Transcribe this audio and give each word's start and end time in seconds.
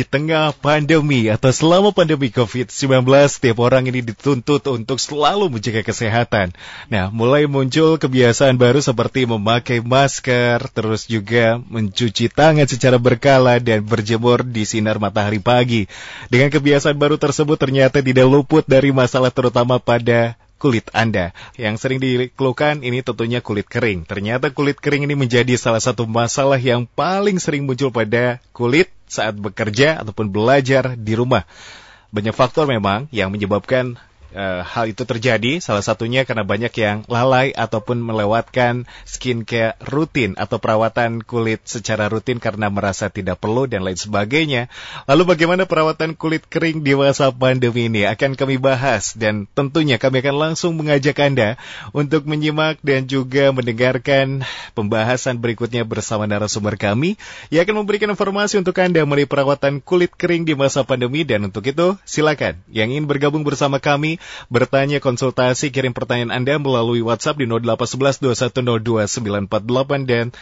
di 0.00 0.08
tengah 0.08 0.56
pandemi 0.56 1.28
atau 1.28 1.52
selama 1.52 1.92
pandemi 1.92 2.32
COVID-19, 2.32 3.04
setiap 3.28 3.60
orang 3.60 3.84
ini 3.84 4.00
dituntut 4.00 4.64
untuk 4.72 4.96
selalu 4.96 5.52
menjaga 5.52 5.84
kesehatan. 5.84 6.56
Nah, 6.88 7.12
mulai 7.12 7.44
muncul 7.44 8.00
kebiasaan 8.00 8.56
baru 8.56 8.80
seperti 8.80 9.28
memakai 9.28 9.84
masker, 9.84 10.72
terus 10.72 11.04
juga 11.04 11.60
mencuci 11.60 12.32
tangan 12.32 12.64
secara 12.64 12.96
berkala 12.96 13.60
dan 13.60 13.84
berjemur 13.84 14.40
di 14.40 14.64
sinar 14.64 14.96
matahari 14.96 15.36
pagi. 15.36 15.84
Dengan 16.32 16.48
kebiasaan 16.48 16.96
baru 16.96 17.20
tersebut 17.20 17.60
ternyata 17.60 18.00
tidak 18.00 18.24
luput 18.24 18.64
dari 18.64 18.96
masalah 18.96 19.28
terutama 19.28 19.76
pada 19.76 20.40
kulit 20.60 20.92
Anda. 20.92 21.32
Yang 21.56 21.80
sering 21.80 21.98
dikeluhkan 22.04 22.84
ini 22.84 23.00
tentunya 23.00 23.40
kulit 23.40 23.64
kering. 23.64 24.04
Ternyata 24.04 24.52
kulit 24.52 24.76
kering 24.76 25.08
ini 25.08 25.16
menjadi 25.16 25.56
salah 25.56 25.80
satu 25.80 26.04
masalah 26.04 26.60
yang 26.60 26.84
paling 26.84 27.40
sering 27.40 27.64
muncul 27.64 27.88
pada 27.88 28.44
kulit 28.52 28.92
saat 29.08 29.32
bekerja 29.40 30.04
ataupun 30.04 30.28
belajar 30.28 30.92
di 31.00 31.16
rumah. 31.16 31.48
Banyak 32.12 32.36
faktor 32.36 32.68
memang 32.68 33.08
yang 33.08 33.32
menyebabkan 33.32 33.96
uh, 34.34 34.62
hal 34.62 34.90
itu 34.90 35.02
terjadi 35.02 35.58
salah 35.58 35.82
satunya 35.82 36.22
karena 36.22 36.46
banyak 36.46 36.72
yang 36.78 37.02
lalai 37.10 37.50
ataupun 37.50 37.98
melewatkan 37.98 38.86
skincare 39.02 39.74
rutin 39.82 40.38
atau 40.38 40.62
perawatan 40.62 41.22
kulit 41.24 41.62
secara 41.66 42.06
rutin 42.06 42.38
karena 42.38 42.70
merasa 42.70 43.10
tidak 43.10 43.42
perlu 43.42 43.66
dan 43.66 43.82
lain 43.82 43.98
sebagainya. 43.98 44.70
Lalu 45.10 45.34
bagaimana 45.34 45.66
perawatan 45.66 46.14
kulit 46.14 46.46
kering 46.46 46.86
di 46.86 46.94
masa 46.94 47.34
pandemi 47.34 47.90
ini 47.90 48.06
akan 48.06 48.38
kami 48.38 48.56
bahas 48.60 49.18
dan 49.18 49.50
tentunya 49.52 49.98
kami 49.98 50.22
akan 50.22 50.36
langsung 50.36 50.78
mengajak 50.78 51.18
Anda 51.18 51.58
untuk 51.90 52.28
menyimak 52.28 52.78
dan 52.86 53.10
juga 53.10 53.50
mendengarkan 53.50 54.46
pembahasan 54.76 55.42
berikutnya 55.42 55.82
bersama 55.82 56.28
narasumber 56.30 56.78
kami 56.78 57.18
yang 57.50 57.66
akan 57.66 57.82
memberikan 57.82 58.12
informasi 58.12 58.60
untuk 58.60 58.78
Anda 58.78 59.02
mengenai 59.02 59.26
perawatan 59.26 59.82
kulit 59.82 60.14
kering 60.14 60.46
di 60.46 60.54
masa 60.54 60.86
pandemi 60.86 61.26
dan 61.26 61.48
untuk 61.48 61.66
itu 61.66 61.96
silakan 62.06 62.60
yang 62.70 62.92
ingin 62.92 63.10
bergabung 63.10 63.42
bersama 63.42 63.82
kami 63.82 64.19
bertanya, 64.48 65.02
konsultasi, 65.02 65.74
kirim 65.74 65.92
pertanyaan 65.92 66.32
Anda 66.32 66.56
melalui 66.56 67.04
WhatsApp 67.04 67.38
di 67.38 67.46
08112022948 67.48 70.08
dan 70.08 70.32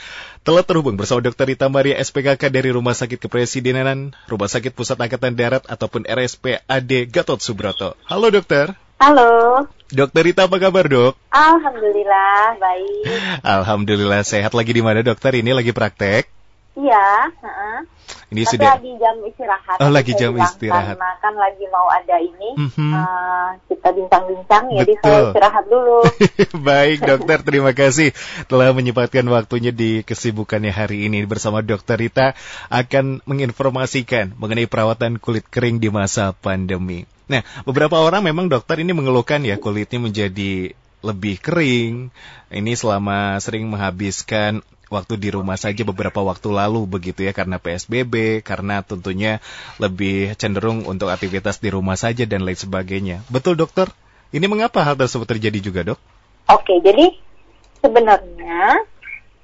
telah 0.47 0.65
terhubung 0.65 0.97
bersama 0.97 1.21
Dr. 1.25 1.47
Rita 1.51 1.67
Maria 1.69 1.99
SPKK 1.99 2.49
dari 2.49 2.71
Rumah 2.71 2.95
Sakit 2.95 3.19
Kepresidenan, 3.19 4.15
Rumah 4.31 4.49
Sakit 4.49 4.73
Pusat 4.73 5.09
Angkatan 5.09 5.34
Darat 5.34 5.65
ataupun 5.67 6.06
RSPAD 6.06 6.91
Gatot 7.11 7.41
Subroto. 7.43 7.99
Halo 8.06 8.31
dokter. 8.31 8.79
Halo. 8.99 9.67
Dokter 9.89 10.21
Rita 10.21 10.45
apa 10.45 10.61
kabar 10.61 10.84
dok? 10.84 11.17
Alhamdulillah 11.33 12.61
baik. 12.61 13.05
Alhamdulillah 13.41 14.21
sehat 14.27 14.53
lagi 14.53 14.77
di 14.77 14.84
mana 14.84 15.01
dokter? 15.01 15.33
Ini 15.33 15.56
lagi 15.56 15.73
praktek? 15.73 16.38
Iya. 16.79 17.34
Uh-uh. 17.43 17.79
Ini 18.29 18.45
Tapi 18.45 18.53
sudah 18.55 18.69
lagi 18.77 18.93
jam 19.01 19.17
istirahat. 19.25 19.77
Oh, 19.81 19.91
lagi 19.91 20.12
jam 20.12 20.33
istirahat. 20.37 20.95
Karena 21.01 21.11
kan 21.19 21.34
lagi 21.34 21.65
mau 21.73 21.89
ada 21.89 22.17
ini, 22.21 22.51
Mhm. 22.61 22.93
uh, 22.93 23.51
kita 23.73 23.89
bincang-bincang, 23.97 24.65
jadi 24.77 24.93
saya 25.01 25.09
Betul. 25.09 25.25
istirahat 25.33 25.65
dulu. 25.67 25.99
Baik 26.69 26.99
dokter, 27.09 27.39
terima 27.41 27.73
kasih 27.73 28.12
telah 28.47 28.71
menyempatkan 28.77 29.25
waktunya 29.33 29.73
di 29.73 30.05
kesibukannya 30.05 30.71
hari 30.71 31.09
ini 31.09 31.25
bersama 31.25 31.65
dokter 31.65 31.97
Rita 31.97 32.37
akan 32.69 33.25
menginformasikan 33.25 34.37
mengenai 34.37 34.69
perawatan 34.69 35.17
kulit 35.19 35.49
kering 35.49 35.81
di 35.81 35.89
masa 35.89 36.37
pandemi. 36.37 37.09
Nah, 37.33 37.45
beberapa 37.65 37.97
orang 38.01 38.25
memang 38.25 38.49
dokter 38.53 38.81
ini 38.81 38.93
mengeluhkan 38.93 39.41
ya 39.45 39.56
kulitnya 39.56 40.01
menjadi 40.05 40.73
lebih 41.01 41.41
kering. 41.41 42.12
Ini 42.53 42.73
selama 42.77 43.37
sering 43.41 43.69
menghabiskan 43.69 44.65
waktu 44.89 45.20
di 45.20 45.28
rumah 45.33 45.56
saja 45.56 45.84
beberapa 45.84 46.20
waktu 46.25 46.48
lalu 46.53 46.84
begitu 46.89 47.25
ya 47.25 47.33
karena 47.36 47.61
PSBB, 47.61 48.44
karena 48.44 48.81
tentunya 48.84 49.41
lebih 49.81 50.36
cenderung 50.36 50.84
untuk 50.89 51.12
aktivitas 51.12 51.61
di 51.61 51.72
rumah 51.72 51.97
saja 51.97 52.25
dan 52.25 52.44
lain 52.44 52.56
sebagainya. 52.56 53.25
Betul 53.28 53.56
dokter? 53.56 53.89
Ini 54.28 54.44
mengapa 54.44 54.84
hal 54.84 54.97
tersebut 54.97 55.25
terjadi 55.25 55.59
juga 55.61 55.81
dok? 55.94 55.98
Oke, 56.53 56.81
jadi 56.84 57.16
sebenarnya 57.81 58.84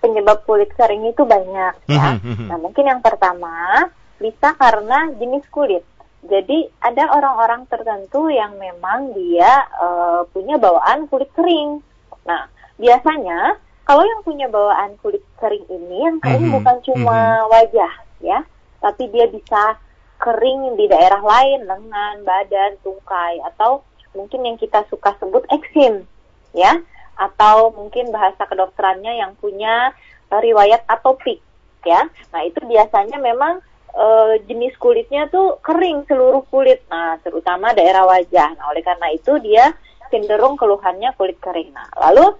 penyebab 0.04 0.44
kulit 0.44 0.68
kering 0.76 1.08
itu 1.08 1.24
banyak 1.24 1.74
ya. 1.88 2.20
Mhm, 2.20 2.20
mhm. 2.20 2.46
Nah, 2.52 2.58
mungkin 2.60 2.84
yang 2.84 3.00
pertama 3.00 3.88
bisa 4.20 4.52
karena 4.56 5.08
jenis 5.16 5.48
kulit. 5.48 5.84
Jadi 6.24 6.68
ada 6.80 7.12
orang-orang 7.12 7.68
tertentu 7.68 8.32
yang 8.32 8.56
memang 8.56 9.12
dia 9.16 9.64
eh, 9.68 10.20
punya 10.32 10.60
bawaan 10.60 11.08
kulit 11.08 11.32
kering. 11.32 11.80
Nah, 12.24 12.48
biasanya 12.76 13.60
kalau 13.84 14.04
yang 14.04 14.20
punya 14.24 14.48
bawaan 14.48 14.96
kulit 15.04 15.20
kering 15.36 15.64
ini 15.68 16.08
yang 16.08 16.16
kering 16.20 16.48
Mhm, 16.48 16.54
bukan 16.56 16.76
cuma 16.88 17.44
wajah 17.52 17.92
ya, 18.24 18.40
tapi 18.80 19.12
dia 19.12 19.28
bisa 19.28 19.76
kering 20.20 20.80
di 20.80 20.88
daerah 20.88 21.20
lain, 21.20 21.68
lengan, 21.68 22.24
badan, 22.24 22.80
tungkai 22.80 23.44
atau 23.44 23.84
mungkin 24.16 24.46
yang 24.46 24.56
kita 24.56 24.88
suka 24.88 25.12
sebut 25.20 25.44
eksim 25.52 26.08
ya, 26.56 26.80
atau 27.20 27.76
mungkin 27.76 28.08
bahasa 28.08 28.48
kedokterannya 28.48 29.20
yang 29.20 29.36
punya 29.36 29.92
eh, 30.32 30.40
riwayat 30.40 30.88
atopik 30.88 31.44
ya. 31.84 32.08
Nah, 32.32 32.40
itu 32.40 32.64
biasanya 32.64 33.20
memang 33.20 33.60
eh, 33.92 34.40
jenis 34.48 34.74
kulitnya 34.80 35.28
tuh 35.28 35.60
kering 35.60 36.08
seluruh 36.08 36.48
kulit. 36.48 36.80
Nah, 36.88 37.20
terutama 37.20 37.76
daerah 37.76 38.08
wajah. 38.08 38.56
Nah, 38.56 38.72
oleh 38.72 38.80
karena 38.80 39.12
itu 39.12 39.36
dia 39.44 39.76
cenderung 40.08 40.56
keluhannya 40.56 41.12
kulit 41.20 41.36
kering. 41.42 41.74
Nah, 41.74 41.84
lalu 42.00 42.32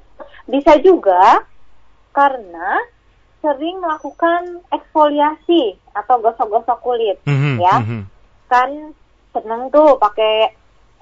bisa 0.47 0.77
juga 0.81 1.45
karena 2.13 2.81
sering 3.41 3.77
melakukan 3.77 4.65
eksfoliasi 4.73 5.77
atau 5.93 6.17
gosok-gosok 6.21 6.79
kulit 6.81 7.19
Mhm, 7.29 7.61
ya. 7.61 7.77
mhm. 7.81 8.01
Kan 8.49 8.71
seneng 9.33 9.69
tuh 9.69 10.01
pakai 10.01 10.55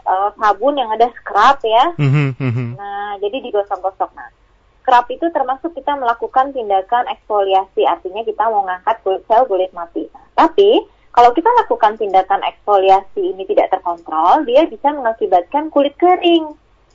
eh, 0.02 0.30
sabun 0.34 0.74
yang 0.74 0.90
ada 0.90 1.06
scrub 1.14 1.62
ya. 1.62 1.94
Mhm, 1.94 2.34
mhm. 2.34 2.66
Nah, 2.74 3.14
jadi 3.22 3.38
digosok-gosok. 3.38 4.10
Nah, 4.18 4.34
scrub 4.82 5.06
itu 5.14 5.30
termasuk 5.30 5.70
kita 5.78 5.94
melakukan 5.94 6.50
tindakan 6.50 7.06
eksfoliasi, 7.06 7.86
artinya 7.86 8.26
kita 8.26 8.50
mau 8.50 8.66
ngangkat 8.66 8.98
kulit 9.06 9.22
sel 9.30 9.46
kulit 9.46 9.70
mati. 9.70 10.10
Nah, 10.10 10.26
tapi 10.34 10.82
kalau 11.14 11.30
kita 11.30 11.46
lakukan 11.54 11.94
tindakan 12.02 12.42
eksfoliasi 12.42 13.30
ini 13.30 13.46
tidak 13.46 13.70
terkontrol, 13.70 14.42
dia 14.42 14.66
bisa 14.66 14.90
mengakibatkan 14.90 15.70
kulit 15.70 15.94
kering. 15.94 16.50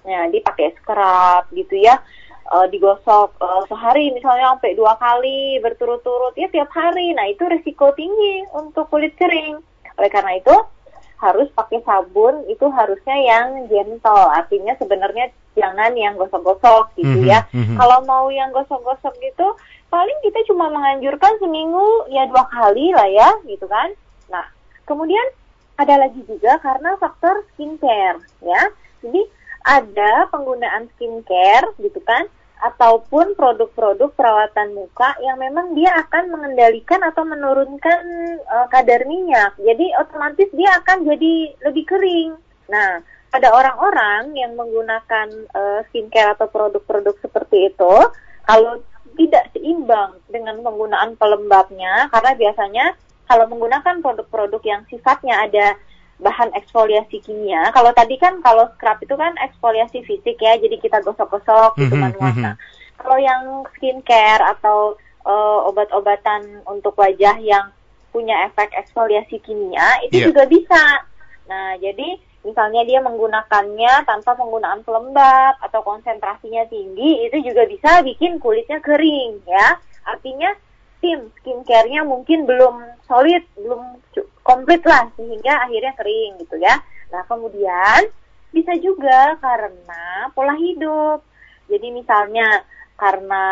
Nah, 0.07 0.31
dipakai 0.31 0.72
scrub 0.79 1.51
gitu 1.51 1.75
ya, 1.75 2.00
eh, 2.47 2.66
digosok 2.72 3.35
eh, 3.38 3.62
sehari 3.68 4.16
misalnya 4.16 4.56
sampai 4.56 4.73
dua 4.79 4.95
kali 4.95 5.59
berturut-turut 5.59 6.34
ya 6.40 6.47
tiap 6.47 6.72
hari. 6.72 7.12
Nah, 7.12 7.28
itu 7.28 7.44
risiko 7.45 7.91
tinggi 7.94 8.47
untuk 8.56 8.88
kulit 8.88 9.13
kering. 9.19 9.59
Oleh 10.00 10.09
karena 10.09 10.40
itu 10.40 10.56
harus 11.17 11.50
pakai 11.57 11.81
sabun 11.81 12.46
itu 12.46 12.62
harusnya 12.69 13.17
yang 13.17 13.66
gentle 13.66 14.29
artinya 14.29 14.78
sebenarnya 14.78 15.34
jangan 15.57 15.97
yang 15.97 16.13
gosok-gosok 16.13 16.94
gitu 16.94 17.25
ya 17.25 17.41
mhm. 17.50 17.73
kalau 17.73 18.06
mau 18.06 18.29
yang 18.29 18.53
gosok-gosok 18.53 19.17
gitu 19.17 19.57
paling 19.90 20.13
kita 20.22 20.46
cuma 20.46 20.69
menganjurkan 20.69 21.34
seminggu 21.41 22.06
ya 22.13 22.29
dua 22.29 22.46
kali 22.53 22.94
lah 22.94 23.09
ya 23.09 23.29
gitu 23.50 23.66
kan 23.66 23.90
nah 24.29 24.46
kemudian 24.85 25.25
ada 25.81 26.06
lagi 26.06 26.22
juga 26.29 26.62
karena 26.62 26.94
faktor 27.01 27.41
skincare 27.53 28.22
ya 28.46 28.62
jadi 29.01 29.22
ada 29.66 30.29
penggunaan 30.29 30.90
skincare 30.95 31.73
gitu 31.81 32.00
kan 32.03 32.28
ataupun 32.57 33.38
produk-produk 33.38 34.09
perawatan 34.18 34.73
muka 34.73 35.13
yang 35.22 35.38
memang 35.38 35.78
dia 35.78 35.94
akan 36.01 36.34
mengendalikan 36.34 37.01
atau 37.06 37.22
menurunkan 37.22 38.01
eh, 38.41 38.67
kadar 38.73 39.06
minyak. 39.06 39.53
Jadi 39.62 39.94
otomatis 40.01 40.50
dia 40.53 40.73
akan 40.81 41.06
jadi 41.06 41.34
lebih 41.69 41.85
kering. 41.85 42.34
Nah, 42.67 43.06
pada 43.29 43.53
orang-orang 43.53 44.34
yang 44.34 44.57
menggunakan 44.57 45.28
eh, 45.53 45.79
skincare 45.94 46.34
atau 46.34 46.50
produk-produk 46.50 47.13
seperti 47.22 47.69
itu, 47.69 47.94
kalau 48.50 48.81
tidak 49.17 49.50
seimbang 49.53 50.17
dengan 50.29 50.62
penggunaan 50.62 51.17
pelembabnya, 51.17 52.09
karena 52.13 52.31
biasanya 52.38 52.85
kalau 53.28 53.46
menggunakan 53.50 54.00
produk-produk 54.00 54.62
yang 54.63 54.81
sifatnya 54.88 55.46
ada 55.46 55.76
bahan 56.17 56.49
eksfoliasi 56.58 57.22
kimia. 57.22 57.69
Kalau 57.69 57.93
tadi 57.93 58.17
kan 58.17 58.41
kalau 58.41 58.66
scrub 58.73 58.97
itu 59.02 59.14
kan 59.14 59.37
eksfoliasi 59.37 60.02
fisik 60.02 60.37
ya, 60.41 60.58
jadi 60.58 60.75
kita 60.81 61.05
gosok-gosok 61.05 61.78
gitu 61.78 61.93
Mhm, 61.93 62.02
manual. 62.02 62.31
mhm. 62.34 62.43
Nah, 62.43 62.55
Kalau 62.97 63.17
yang 63.22 63.43
skincare 63.78 64.41
atau 64.58 64.97
eh, 65.28 65.59
obat-obatan 65.67 66.64
untuk 66.66 66.96
wajah 66.96 67.35
yang 67.43 67.69
punya 68.09 68.47
efek 68.47 68.72
eksfoliasi 68.73 69.43
kimia 69.43 69.99
itu 70.08 70.23
Iya. 70.23 70.31
juga 70.31 70.47
bisa. 70.47 70.84
Nah, 71.52 71.75
jadi 71.78 72.16
misalnya 72.47 72.87
dia 72.87 73.03
menggunakannya 73.03 74.08
tanpa 74.08 74.40
penggunaan 74.40 74.87
pelembab 74.87 75.59
atau 75.59 75.84
konsentrasinya 75.84 76.63
tinggi, 76.72 77.28
itu 77.28 77.43
juga 77.43 77.67
bisa 77.67 77.99
bikin 78.08 78.40
kulitnya 78.40 78.79
kering 78.79 79.43
ya. 79.43 79.75
Artinya 80.08 80.55
tim 81.02 81.29
skincare-nya 81.41 82.02
mungkin 82.03 82.46
belum 82.49 82.82
solid, 83.05 83.44
belum 83.58 83.82
komplit 84.41 84.82
lah 84.88 85.08
sehingga 85.16 85.67
akhirnya 85.67 85.94
kering 85.97 86.41
gitu 86.41 86.55
ya. 86.58 86.76
Nah, 87.14 87.23
kemudian 87.29 88.09
bisa 88.52 88.73
juga 88.79 89.38
karena 89.40 90.32
pola 90.34 90.55
hidup. 90.58 91.22
Jadi 91.67 91.88
misalnya 91.91 92.64
karena 92.97 93.44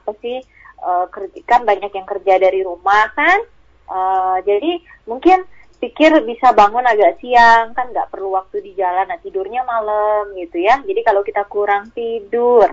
apa 0.00 0.10
sih 0.22 0.38
eh, 0.84 1.06
kerja- 1.12 1.44
kan 1.44 1.62
banyak 1.66 1.92
yang 1.92 2.06
kerja 2.08 2.34
dari 2.40 2.60
rumah 2.64 3.08
kan, 3.12 3.38
Eh, 3.84 4.36
jadi 4.48 4.80
mungkin 5.04 5.44
pikir 5.76 6.24
bisa 6.24 6.56
bangun 6.56 6.80
agak 6.88 7.20
siang 7.20 7.76
kan 7.76 7.92
nggak 7.92 8.08
perlu 8.08 8.32
waktu 8.32 8.64
di 8.64 8.72
jalan 8.72 9.04
nah 9.04 9.20
tidurnya 9.20 9.60
malam 9.68 10.32
gitu 10.40 10.56
ya 10.64 10.80
jadi 10.80 11.04
kalau 11.04 11.20
kita 11.20 11.44
kurang 11.44 11.92
tidur 11.92 12.72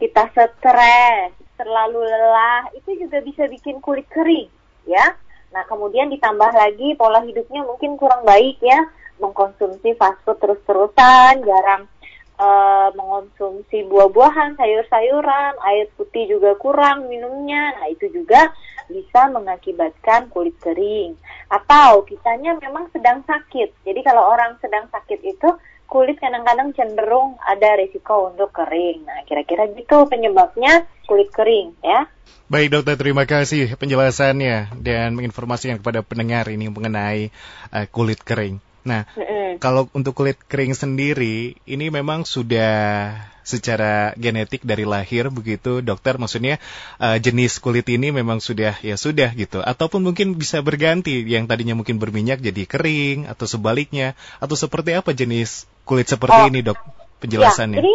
kita 0.00 0.28
stres 0.32 1.32
terlalu 1.58 2.00
lelah 2.04 2.68
itu 2.76 2.96
juga 2.96 3.20
bisa 3.20 3.48
bikin 3.48 3.78
kulit 3.80 4.06
kering 4.08 4.48
ya 4.88 5.16
nah 5.52 5.62
kemudian 5.68 6.08
ditambah 6.08 6.52
lagi 6.52 6.96
pola 6.96 7.20
hidupnya 7.20 7.60
mungkin 7.66 8.00
kurang 8.00 8.24
baik 8.24 8.56
ya 8.64 8.88
mengkonsumsi 9.20 9.94
fast 10.00 10.18
food 10.24 10.40
terus-terusan 10.40 11.44
jarang 11.44 11.86
uh, 12.42 12.88
mengonsumsi 12.98 13.86
buah-buahan, 13.86 14.58
sayur-sayuran, 14.58 15.54
air 15.62 15.86
putih 15.94 16.26
juga 16.26 16.58
kurang 16.58 17.06
minumnya. 17.06 17.76
Nah, 17.78 17.86
itu 17.90 18.10
juga 18.10 18.50
bisa 18.90 19.30
mengakibatkan 19.30 20.28
kulit 20.34 20.56
kering. 20.58 21.14
Atau 21.48 22.02
kitanya 22.08 22.58
memang 22.58 22.90
sedang 22.90 23.22
sakit. 23.24 23.86
Jadi 23.86 24.00
kalau 24.02 24.26
orang 24.32 24.58
sedang 24.58 24.90
sakit 24.90 25.20
itu 25.22 25.48
kulit 25.92 26.16
kadang-kadang 26.16 26.72
cenderung 26.72 27.36
ada 27.44 27.76
risiko 27.76 28.32
untuk 28.32 28.48
kering. 28.48 29.04
Nah, 29.04 29.28
kira-kira 29.28 29.68
gitu 29.76 30.08
penyebabnya 30.08 30.88
kulit 31.04 31.28
kering 31.28 31.76
ya. 31.84 32.08
Baik 32.48 32.72
dokter, 32.72 32.96
terima 32.96 33.28
kasih 33.28 33.76
penjelasannya 33.76 34.72
dan 34.80 35.12
menginformasikan 35.12 35.84
kepada 35.84 36.00
pendengar 36.00 36.48
ini 36.48 36.72
mengenai 36.72 37.28
uh, 37.76 37.84
kulit 37.92 38.24
kering. 38.24 38.71
Nah, 38.82 39.06
mm-hmm. 39.14 39.62
kalau 39.62 39.86
untuk 39.94 40.18
kulit 40.18 40.38
kering 40.50 40.74
sendiri, 40.74 41.54
ini 41.66 41.86
memang 41.90 42.26
sudah 42.26 43.14
secara 43.42 44.14
genetik 44.14 44.62
dari 44.62 44.86
lahir 44.86 45.30
begitu, 45.30 45.82
dokter. 45.82 46.18
Maksudnya 46.18 46.58
uh, 46.98 47.18
jenis 47.18 47.58
kulit 47.58 47.86
ini 47.90 48.14
memang 48.14 48.38
sudah 48.38 48.74
ya 48.82 48.94
sudah 48.98 49.30
gitu, 49.34 49.62
ataupun 49.62 50.02
mungkin 50.02 50.34
bisa 50.34 50.62
berganti 50.62 51.22
yang 51.26 51.46
tadinya 51.46 51.78
mungkin 51.78 51.98
berminyak 51.98 52.42
jadi 52.42 52.62
kering 52.66 53.30
atau 53.30 53.46
sebaliknya, 53.46 54.18
atau 54.42 54.54
seperti 54.54 54.94
apa 54.98 55.14
jenis 55.14 55.66
kulit 55.86 56.10
seperti 56.10 56.38
oh, 56.38 56.48
ini 56.50 56.60
dok? 56.62 56.78
Penjelasannya. 57.22 57.78
Ya, 57.78 57.82
jadi 57.82 57.94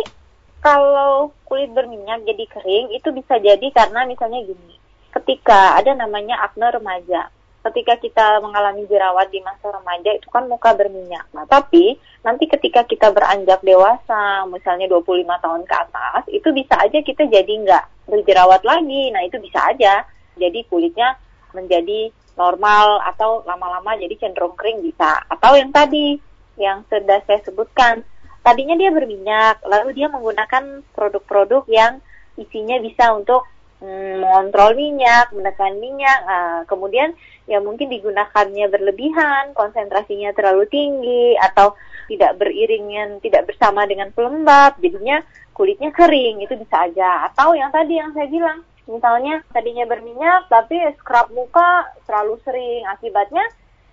kalau 0.63 1.35
kulit 1.47 1.71
berminyak 1.71 2.27
jadi 2.27 2.45
kering 2.47 2.95
itu 2.95 3.11
bisa 3.11 3.39
jadi 3.39 3.67
karena 3.71 4.07
misalnya 4.07 4.43
gini, 4.43 4.79
ketika 5.15 5.79
ada 5.79 5.95
namanya 5.95 6.43
akne 6.43 6.67
remaja 6.71 7.31
ketika 7.65 7.99
kita 7.99 8.39
mengalami 8.39 8.87
jerawat 8.87 9.27
di 9.33 9.43
masa 9.43 9.73
remaja 9.73 10.13
itu 10.15 10.27
kan 10.29 10.47
muka 10.47 10.71
berminyak. 10.77 11.27
Nah, 11.35 11.43
tapi 11.49 11.97
nanti 12.23 12.47
ketika 12.47 12.85
kita 12.87 13.11
beranjak 13.11 13.59
dewasa, 13.65 14.47
misalnya 14.47 14.87
25 14.87 15.27
tahun 15.43 15.61
ke 15.67 15.75
atas, 15.75 16.23
itu 16.31 16.49
bisa 16.55 16.79
aja 16.79 16.99
kita 17.03 17.27
jadi 17.27 17.53
nggak 17.67 17.85
berjerawat 18.07 18.63
lagi. 18.63 19.11
Nah, 19.11 19.21
itu 19.25 19.37
bisa 19.43 19.59
aja. 19.67 20.07
Jadi 20.37 20.63
kulitnya 20.69 21.17
menjadi 21.51 22.13
normal 22.37 23.01
atau 23.03 23.41
lama-lama 23.43 23.97
jadi 23.97 24.15
cenderung 24.21 24.53
kering 24.53 24.85
bisa. 24.85 25.25
Atau 25.27 25.57
yang 25.57 25.73
tadi, 25.73 26.21
yang 26.55 26.85
sudah 26.87 27.19
saya 27.25 27.41
sebutkan, 27.43 28.05
tadinya 28.45 28.77
dia 28.77 28.93
berminyak, 28.93 29.65
lalu 29.65 29.97
dia 29.97 30.07
menggunakan 30.07 30.85
produk-produk 30.93 31.65
yang 31.67 31.99
isinya 32.37 32.77
bisa 32.77 33.11
untuk 33.17 33.49
mengontrol 33.81 34.73
minyak, 34.73 35.29
menekan 35.33 35.77
minyak. 35.77 36.19
Nah, 36.25 36.65
kemudian 36.65 37.13
ya 37.45 37.61
mungkin 37.61 37.93
digunakannya 37.93 38.65
berlebihan, 38.73 39.53
konsentrasinya 39.53 40.33
terlalu 40.33 40.65
tinggi 40.67 41.37
atau 41.37 41.77
tidak 42.09 42.39
beriringan, 42.41 43.21
tidak 43.21 43.45
bersama 43.45 43.85
dengan 43.85 44.09
pelembab, 44.15 44.79
jadinya 44.81 45.21
kulitnya 45.53 45.93
kering 45.93 46.41
itu 46.41 46.53
bisa 46.57 46.89
aja. 46.89 47.29
Atau 47.29 47.53
yang 47.53 47.69
tadi 47.69 47.99
yang 47.99 48.15
saya 48.17 48.25
bilang, 48.31 48.65
misalnya 48.87 49.43
tadinya 49.51 49.85
berminyak 49.85 50.47
tapi 50.47 50.79
scrub 50.97 51.29
muka 51.35 51.91
terlalu 52.07 52.39
sering, 52.47 52.81
akibatnya 52.87 53.43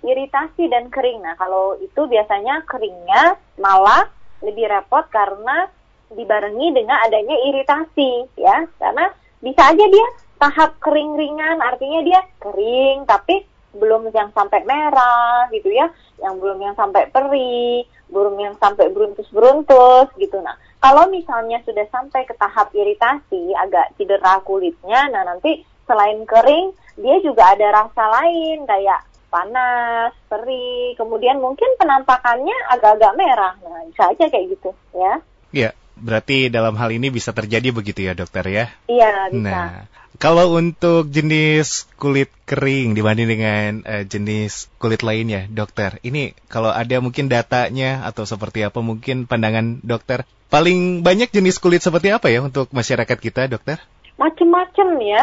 iritasi 0.04 0.70
dan 0.70 0.88
kering. 0.88 1.20
Nah 1.20 1.34
kalau 1.36 1.76
itu 1.80 2.06
biasanya 2.06 2.62
keringnya 2.64 3.36
malah 3.58 4.08
lebih 4.44 4.68
repot 4.68 5.08
karena 5.08 5.66
dibarengi 6.12 6.70
dengan 6.76 7.00
adanya 7.02 7.34
iritasi 7.50 8.28
ya 8.38 8.68
karena 8.78 9.10
bisa 9.44 9.62
aja 9.68 9.84
dia 9.84 10.06
tahap 10.40 10.80
kering 10.80 11.20
ringan 11.20 11.60
artinya 11.60 12.00
dia 12.00 12.20
kering 12.40 13.04
tapi 13.04 13.44
belum 13.76 14.08
yang 14.14 14.32
sampai 14.32 14.64
merah 14.64 15.50
gitu 15.52 15.68
ya 15.68 15.92
yang 16.22 16.40
belum 16.40 16.56
yang 16.64 16.72
sampai 16.72 17.10
perih 17.12 17.84
belum 18.08 18.40
yang 18.40 18.56
sampai 18.56 18.88
beruntus-beruntus 18.88 20.08
gitu 20.16 20.40
nah 20.40 20.56
kalau 20.80 21.04
misalnya 21.12 21.60
sudah 21.68 21.84
sampai 21.92 22.24
ke 22.24 22.32
tahap 22.40 22.72
iritasi 22.72 23.52
agak 23.60 23.92
cedera 24.00 24.40
kulitnya 24.40 25.12
nah 25.12 25.28
nanti 25.28 25.60
selain 25.84 26.24
kering 26.24 26.72
dia 26.96 27.20
juga 27.20 27.52
ada 27.52 27.84
rasa 27.84 28.04
lain 28.22 28.64
kayak 28.64 29.04
panas, 29.34 30.14
perih, 30.30 30.94
kemudian 30.94 31.42
mungkin 31.42 31.66
penampakannya 31.74 32.54
agak-agak 32.70 33.18
merah. 33.18 33.58
Nah, 33.66 33.82
bisa 33.90 34.14
aja 34.14 34.30
kayak 34.30 34.54
gitu 34.54 34.70
ya. 34.94 35.14
Iya, 35.50 35.70
Berarti 36.04 36.52
dalam 36.52 36.76
hal 36.76 36.92
ini 36.92 37.08
bisa 37.08 37.32
terjadi 37.32 37.72
begitu 37.72 38.04
ya 38.04 38.12
dokter 38.12 38.44
ya? 38.52 38.68
Iya 38.84 39.32
bisa. 39.32 39.40
Nah, 39.40 39.88
kalau 40.20 40.54
untuk 40.54 41.08
jenis 41.08 41.88
kulit 41.96 42.28
kering 42.44 42.92
dibanding 42.92 43.24
dengan 43.24 43.70
uh, 43.82 44.04
jenis 44.04 44.68
kulit 44.76 45.00
lainnya, 45.00 45.48
dokter, 45.48 45.98
ini 46.04 46.36
kalau 46.52 46.68
ada 46.68 47.00
mungkin 47.00 47.32
datanya 47.32 48.04
atau 48.04 48.28
seperti 48.28 48.62
apa 48.62 48.84
mungkin 48.84 49.24
pandangan 49.24 49.80
dokter, 49.80 50.28
paling 50.52 51.00
banyak 51.00 51.32
jenis 51.32 51.56
kulit 51.56 51.80
seperti 51.80 52.12
apa 52.12 52.28
ya 52.30 52.44
untuk 52.44 52.70
masyarakat 52.70 53.18
kita, 53.18 53.48
dokter? 53.48 53.80
Macam-macam 54.20 54.88
ya, 55.02 55.22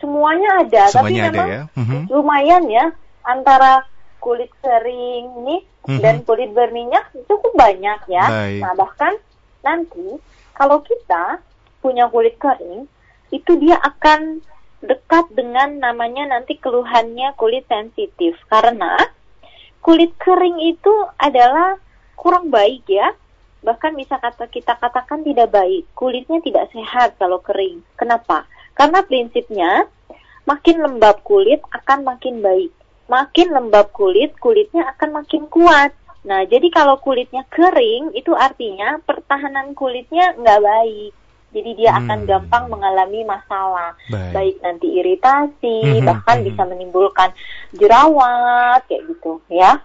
semuanya 0.00 0.50
ada, 0.64 0.82
semuanya 0.88 1.22
tapi 1.28 1.28
ada 1.28 1.34
memang 1.34 1.50
ya? 1.50 1.62
Uh-huh. 1.76 2.02
lumayan 2.08 2.64
ya 2.70 2.84
antara 3.22 3.84
kulit 4.22 4.48
kering 4.64 5.44
nih 5.44 5.60
uh-huh. 5.84 6.00
dan 6.00 6.24
kulit 6.24 6.50
berminyak 6.56 7.10
cukup 7.28 7.52
banyak 7.52 8.00
ya. 8.08 8.24
Baik. 8.26 8.62
Nah 8.64 8.72
bahkan 8.80 9.12
nanti 9.62 10.20
kalau 10.52 10.82
kita 10.84 11.40
punya 11.82 12.06
kulit 12.12 12.38
kering, 12.38 12.86
itu 13.34 13.52
dia 13.58 13.80
akan 13.80 14.44
dekat 14.82 15.30
dengan 15.32 15.78
namanya 15.78 16.38
nanti 16.38 16.58
keluhannya 16.58 17.34
kulit 17.38 17.64
sensitif. 17.70 18.38
Karena 18.50 18.98
kulit 19.82 20.14
kering 20.18 20.58
itu 20.62 20.92
adalah 21.18 21.78
kurang 22.14 22.52
baik 22.52 22.86
ya. 22.86 23.14
Bahkan 23.62 23.94
bisa 23.94 24.18
kata 24.18 24.50
kita 24.50 24.74
katakan 24.78 25.22
tidak 25.22 25.54
baik. 25.54 25.86
Kulitnya 25.94 26.42
tidak 26.42 26.70
sehat 26.74 27.14
kalau 27.18 27.38
kering. 27.38 27.82
Kenapa? 27.94 28.46
Karena 28.74 29.06
prinsipnya 29.06 29.86
makin 30.42 30.82
lembab 30.82 31.22
kulit 31.22 31.62
akan 31.70 32.02
makin 32.02 32.42
baik. 32.42 32.74
Makin 33.06 33.54
lembab 33.54 33.92
kulit, 33.94 34.34
kulitnya 34.38 34.88
akan 34.96 35.22
makin 35.22 35.46
kuat. 35.46 35.94
Nah, 36.22 36.46
jadi 36.46 36.70
kalau 36.70 37.02
kulitnya 37.02 37.42
kering, 37.50 38.14
itu 38.14 38.30
artinya 38.34 39.02
pertahanan 39.02 39.74
kulitnya 39.74 40.38
nggak 40.38 40.60
baik. 40.62 41.12
Jadi 41.52 41.70
dia 41.76 41.92
hmm. 41.92 42.00
akan 42.00 42.18
gampang 42.24 42.64
mengalami 42.72 43.28
masalah, 43.28 43.92
baik, 44.08 44.32
baik 44.32 44.56
nanti 44.64 44.86
iritasi, 44.88 46.00
hmm, 46.00 46.06
bahkan 46.08 46.40
hmm. 46.40 46.46
bisa 46.48 46.62
menimbulkan 46.64 47.30
jerawat 47.76 48.80
kayak 48.88 49.04
gitu, 49.12 49.36
ya. 49.52 49.84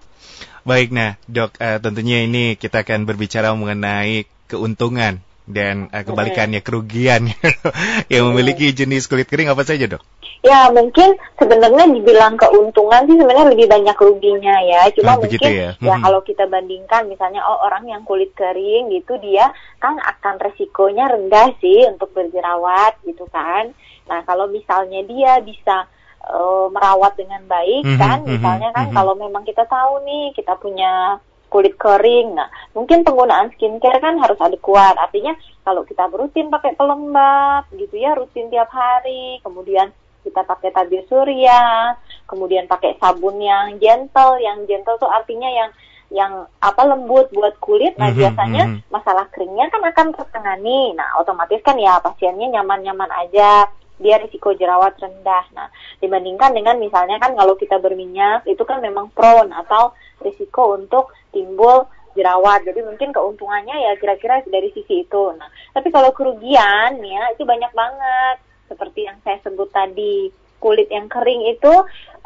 Baik, 0.64 0.96
nah 0.96 1.20
dok, 1.28 1.60
uh, 1.60 1.80
tentunya 1.84 2.24
ini 2.24 2.56
kita 2.56 2.88
akan 2.88 3.04
berbicara 3.04 3.52
mengenai 3.52 4.24
keuntungan 4.48 5.27
dan 5.48 5.88
uh, 5.96 6.04
kebalikannya 6.04 6.60
kerugian 6.60 7.32
yang 8.14 8.28
memiliki 8.30 8.76
jenis 8.76 9.08
kulit 9.08 9.32
kering 9.32 9.48
apa 9.48 9.64
saja 9.64 9.88
dok? 9.88 10.04
Ya 10.46 10.70
mungkin 10.70 11.18
sebenarnya 11.40 11.90
dibilang 11.90 12.38
keuntungan 12.38 13.10
sih 13.10 13.18
sebenarnya 13.18 13.48
lebih 13.50 13.68
banyak 13.72 13.98
ruginya 13.98 14.56
ya. 14.62 14.92
Cuma 14.94 15.18
nah, 15.18 15.24
mungkin 15.24 15.50
ya, 15.50 15.72
ya 15.80 15.96
hmm. 15.98 16.04
kalau 16.04 16.20
kita 16.22 16.46
bandingkan 16.46 17.10
misalnya 17.10 17.42
oh 17.48 17.66
orang 17.66 17.90
yang 17.90 18.04
kulit 18.06 18.36
kering 18.38 18.94
gitu 18.94 19.18
dia 19.18 19.50
kan 19.82 19.98
akan 19.98 20.38
resikonya 20.38 21.10
rendah 21.10 21.58
sih 21.58 21.90
untuk 21.90 22.14
berjerawat 22.14 23.02
gitu 23.08 23.26
kan. 23.34 23.74
Nah 24.06 24.22
kalau 24.30 24.46
misalnya 24.52 25.02
dia 25.10 25.42
bisa 25.42 25.90
uh, 26.28 26.68
merawat 26.70 27.18
dengan 27.18 27.42
baik 27.48 27.84
mm 27.88 27.96
-hmm, 27.96 28.00
kan, 28.00 28.20
misalnya 28.28 28.70
kan 28.76 28.86
mm 28.88 28.90
-hmm. 28.94 28.98
kalau 29.00 29.14
memang 29.18 29.44
kita 29.48 29.64
tahu 29.66 30.04
nih 30.06 30.36
kita 30.36 30.54
punya 30.60 31.18
kulit 31.48 31.76
kering. 31.80 32.36
Nah, 32.36 32.48
mungkin 32.76 33.04
penggunaan 33.08 33.52
skincare 33.56 34.04
kan 34.04 34.20
harus 34.20 34.40
ada 34.40 34.56
kuat. 34.60 34.96
Artinya 35.00 35.36
kalau 35.64 35.84
kita 35.88 36.08
rutin 36.12 36.52
pakai 36.52 36.76
pelembab 36.76 37.68
gitu 37.76 37.96
ya, 37.96 38.16
rutin 38.16 38.52
tiap 38.52 38.72
hari, 38.72 39.40
kemudian 39.42 39.92
kita 40.28 40.44
pakai 40.44 40.76
tabir 40.76 41.08
surya, 41.08 41.96
kemudian 42.28 42.68
pakai 42.68 43.00
sabun 43.00 43.40
yang 43.40 43.80
gentle, 43.80 44.36
yang 44.44 44.68
gentle 44.68 45.00
tuh 45.00 45.08
artinya 45.08 45.48
yang 45.48 45.72
yang 46.08 46.48
apa 46.64 46.84
lembut 46.88 47.32
buat 47.36 47.60
kulit. 47.60 47.96
Nah, 48.00 48.12
mm 48.12 48.14
-hmm, 48.16 48.22
biasanya 48.24 48.64
mm 48.64 48.74
-hmm. 48.80 48.92
masalah 48.92 49.26
keringnya 49.32 49.68
kan 49.72 49.84
akan 49.84 50.08
tertangani. 50.16 50.96
Nah, 50.96 51.20
otomatis 51.20 51.60
kan 51.64 51.76
ya 51.80 52.00
pasiennya 52.00 52.60
nyaman-nyaman 52.60 53.12
aja 53.28 53.68
dia 53.98 54.16
risiko 54.22 54.54
jerawat 54.54 54.96
rendah. 55.02 55.46
Nah, 55.58 55.68
dibandingkan 56.00 56.54
dengan 56.54 56.78
misalnya 56.78 57.18
kan 57.18 57.34
kalau 57.34 57.58
kita 57.58 57.82
berminyak 57.82 58.46
itu 58.46 58.62
kan 58.62 58.80
memang 58.80 59.10
prone 59.12 59.50
atau 59.52 59.94
risiko 60.22 60.78
untuk 60.78 61.14
timbul 61.38 61.86
jerawat. 62.18 62.66
Jadi 62.66 62.82
mungkin 62.82 63.14
keuntungannya 63.14 63.78
ya 63.78 63.92
kira-kira 64.02 64.42
dari 64.50 64.74
sisi 64.74 65.06
itu. 65.06 65.24
Nah, 65.38 65.46
tapi 65.78 65.94
kalau 65.94 66.10
kerugian 66.18 66.98
ya 67.06 67.24
itu 67.38 67.46
banyak 67.46 67.70
banget. 67.78 68.38
Seperti 68.68 69.08
yang 69.08 69.16
saya 69.24 69.40
sebut 69.46 69.72
tadi, 69.72 70.28
kulit 70.60 70.90
yang 70.90 71.08
kering 71.08 71.48
itu 71.54 71.74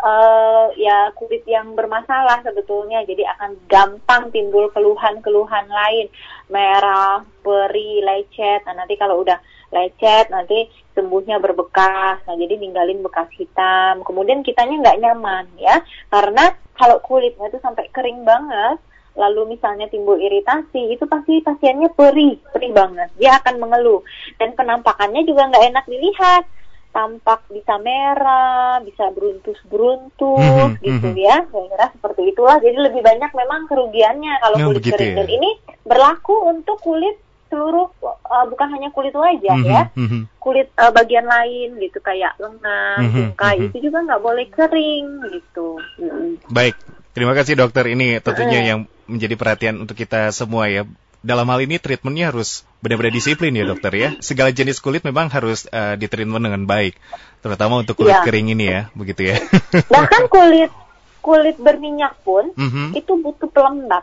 uh, 0.01 0.68
ya 0.80 1.12
kulit 1.13 1.44
yang 1.46 1.75
bermasalah 1.75 2.41
sebetulnya 2.41 3.03
jadi 3.03 3.27
akan 3.38 3.51
gampang 3.68 4.32
timbul 4.32 4.72
keluhan-keluhan 4.72 5.68
lain 5.68 6.08
merah, 6.50 7.24
perih, 7.44 8.01
lecet. 8.03 8.63
Nah 8.65 8.74
nanti 8.74 8.96
kalau 8.98 9.22
udah 9.22 9.38
lecet 9.72 10.32
nanti 10.32 10.68
sembuhnya 10.96 11.38
berbekas. 11.38 12.24
Nah 12.25 12.36
jadi 12.39 12.58
ninggalin 12.58 13.03
bekas 13.03 13.30
hitam. 13.36 14.03
Kemudian 14.08 14.41
kitanya 14.41 14.82
nggak 14.82 15.00
nyaman 15.03 15.46
ya 15.60 15.84
karena 16.10 16.56
kalau 16.75 16.98
kulitnya 17.03 17.51
itu 17.51 17.60
sampai 17.62 17.91
kering 17.91 18.25
banget 18.25 18.80
lalu 19.15 19.58
misalnya 19.58 19.91
timbul 19.91 20.15
iritasi, 20.15 20.96
itu 20.96 21.03
pasti 21.08 21.44
pasiennya 21.44 21.91
perih, 21.91 22.39
perih 22.51 22.72
banget. 22.72 23.10
Dia 23.20 23.38
akan 23.44 23.60
mengeluh 23.60 24.01
dan 24.39 24.56
penampakannya 24.56 25.27
juga 25.27 25.51
nggak 25.51 25.65
enak 25.72 25.86
dilihat 25.88 26.44
tampak 26.91 27.48
bisa 27.48 27.80
merah, 27.80 28.84
bisa 28.84 29.08
beruntus-beruntus 29.15 30.75
mm-hmm, 30.75 30.84
gitu 30.84 31.08
mm-hmm. 31.08 31.24
ya. 31.24 31.38
Saya 31.48 31.65
kira 31.72 31.88
seperti 31.96 32.22
itulah. 32.36 32.58
Jadi 32.60 32.77
lebih 32.77 33.01
banyak 33.01 33.32
memang 33.32 33.62
kerugiannya 33.72 34.34
kalau 34.44 34.58
oh, 34.60 34.68
kulit 34.75 34.84
kering. 34.84 35.15
Ya. 35.15 35.18
Dan 35.24 35.27
ini 35.32 35.50
berlaku 35.88 36.36
untuk 36.51 36.77
kulit 36.84 37.15
seluruh 37.51 37.91
uh, 38.03 38.46
bukan 38.48 38.68
hanya 38.72 38.96
kulit 38.96 39.12
wajah 39.12 39.60
mm-hmm, 39.60 39.75
ya, 39.75 39.84
mm-hmm. 39.91 40.22
kulit 40.39 40.72
uh, 40.80 40.88
bagian 40.96 41.27
lain 41.27 41.75
gitu 41.84 42.00
kayak 42.00 42.32
lengan, 42.39 43.03
mm-hmm, 43.03 43.27
mm-hmm. 43.36 43.68
itu 43.68 43.77
juga 43.91 44.08
nggak 44.08 44.24
boleh 44.24 44.48
kering 44.56 45.08
gitu. 45.36 45.75
Mm-hmm. 46.00 46.48
Baik, 46.48 46.80
terima 47.12 47.36
kasih 47.36 47.60
dokter. 47.60 47.91
Ini 47.91 48.24
tentunya 48.24 48.63
mm-hmm. 48.63 48.72
yang 48.72 48.80
menjadi 49.12 49.36
perhatian 49.36 49.75
untuk 49.84 50.00
kita 50.00 50.32
semua 50.32 50.72
ya 50.72 50.88
dalam 51.22 51.46
hal 51.53 51.62
ini 51.62 51.77
treatmentnya 51.77 52.34
harus 52.34 52.65
benar-benar 52.82 53.13
disiplin 53.13 53.53
ya 53.53 53.65
dokter 53.65 53.94
ya. 53.94 54.10
Segala 54.20 54.50
jenis 54.50 54.82
kulit 54.82 55.06
memang 55.06 55.30
harus 55.30 55.70
uh, 55.70 55.94
ditreatment 55.94 56.41
dengan 56.41 56.65
baik, 56.65 56.98
terutama 57.46 57.86
untuk 57.86 58.01
kulit 58.01 58.18
ya. 58.18 58.25
kering 58.25 58.50
ini 58.58 58.65
ya, 58.65 58.82
begitu 58.98 59.30
ya. 59.30 59.38
Bahkan 59.94 60.27
kulit 60.27 60.74
kulit 61.22 61.62
berminyak 61.62 62.18
pun 62.25 62.50
mm 62.58 62.70
-hmm. 62.70 62.88
itu 62.98 63.13
butuh 63.22 63.50
pelembab. 63.53 64.01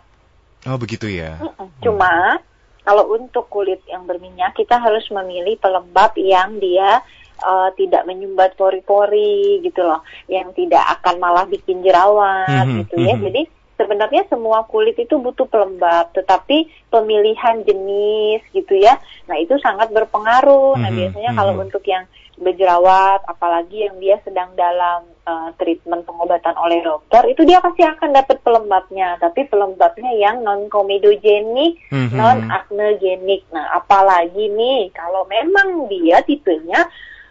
Oh 0.71 0.79
begitu 0.79 1.11
ya. 1.11 1.43
Cuma 1.83 2.38
kalau 2.87 3.11
untuk 3.19 3.50
kulit 3.50 3.83
yang 3.91 4.07
berminyak 4.07 4.55
kita 4.55 4.79
harus 4.79 5.03
memilih 5.11 5.59
pelembab 5.59 6.15
yang 6.15 6.62
dia 6.62 7.03
uh, 7.43 7.69
tidak 7.75 8.07
menyumbat 8.07 8.55
pori-pori 8.55 9.59
gitu 9.67 9.83
loh, 9.83 10.07
yang 10.31 10.55
tidak 10.55 10.87
akan 11.03 11.19
malah 11.19 11.50
bikin 11.50 11.83
jerawat 11.83 12.47
mm 12.47 12.62
-hmm. 12.62 12.79
gitu 12.87 12.95
ya. 13.03 13.03
Mm 13.03 13.19
-hmm. 13.19 13.27
Jadi 13.27 13.43
sebenarnya 13.78 14.26
semua 14.26 14.66
kulit 14.66 14.99
itu 14.99 15.16
butuh 15.16 15.47
pelembab, 15.47 16.11
tetapi 16.12 16.66
pemilihan 16.90 17.62
jenis 17.62 18.42
gitu 18.50 18.75
ya, 18.75 18.99
nah 19.30 19.38
itu 19.38 19.54
sangat 19.62 19.94
berpengaruh. 19.94 20.76
Nah 20.76 20.90
mhm, 20.90 20.99
biasanya 20.99 21.30
kalau 21.38 21.54
mhm. 21.54 21.64
untuk 21.70 21.85
yang 21.87 22.04
berjerawat, 22.38 23.26
apalagi 23.26 23.90
yang 23.90 23.99
dia 23.99 24.16
sedang 24.23 24.54
dalam 24.54 25.02
uh, 25.26 25.50
treatment 25.58 26.06
pengobatan 26.06 26.54
oleh 26.54 26.78
dokter, 26.87 27.26
itu 27.26 27.42
dia 27.42 27.58
pasti 27.58 27.82
akan 27.82 28.14
dapat 28.14 28.38
pelembabnya, 28.47 29.18
tapi 29.18 29.47
pelembabnya 29.50 30.14
yang 30.14 30.47
non 30.47 30.70
komedogenik, 30.70 31.82
mm-hmm. 31.90 32.14
non 32.14 32.47
acnegenik. 32.47 33.42
Nah 33.50 33.82
apalagi 33.82 34.54
nih 34.54 34.94
kalau 34.94 35.26
memang 35.26 35.90
dia 35.90 36.23
tipenya 36.23 36.87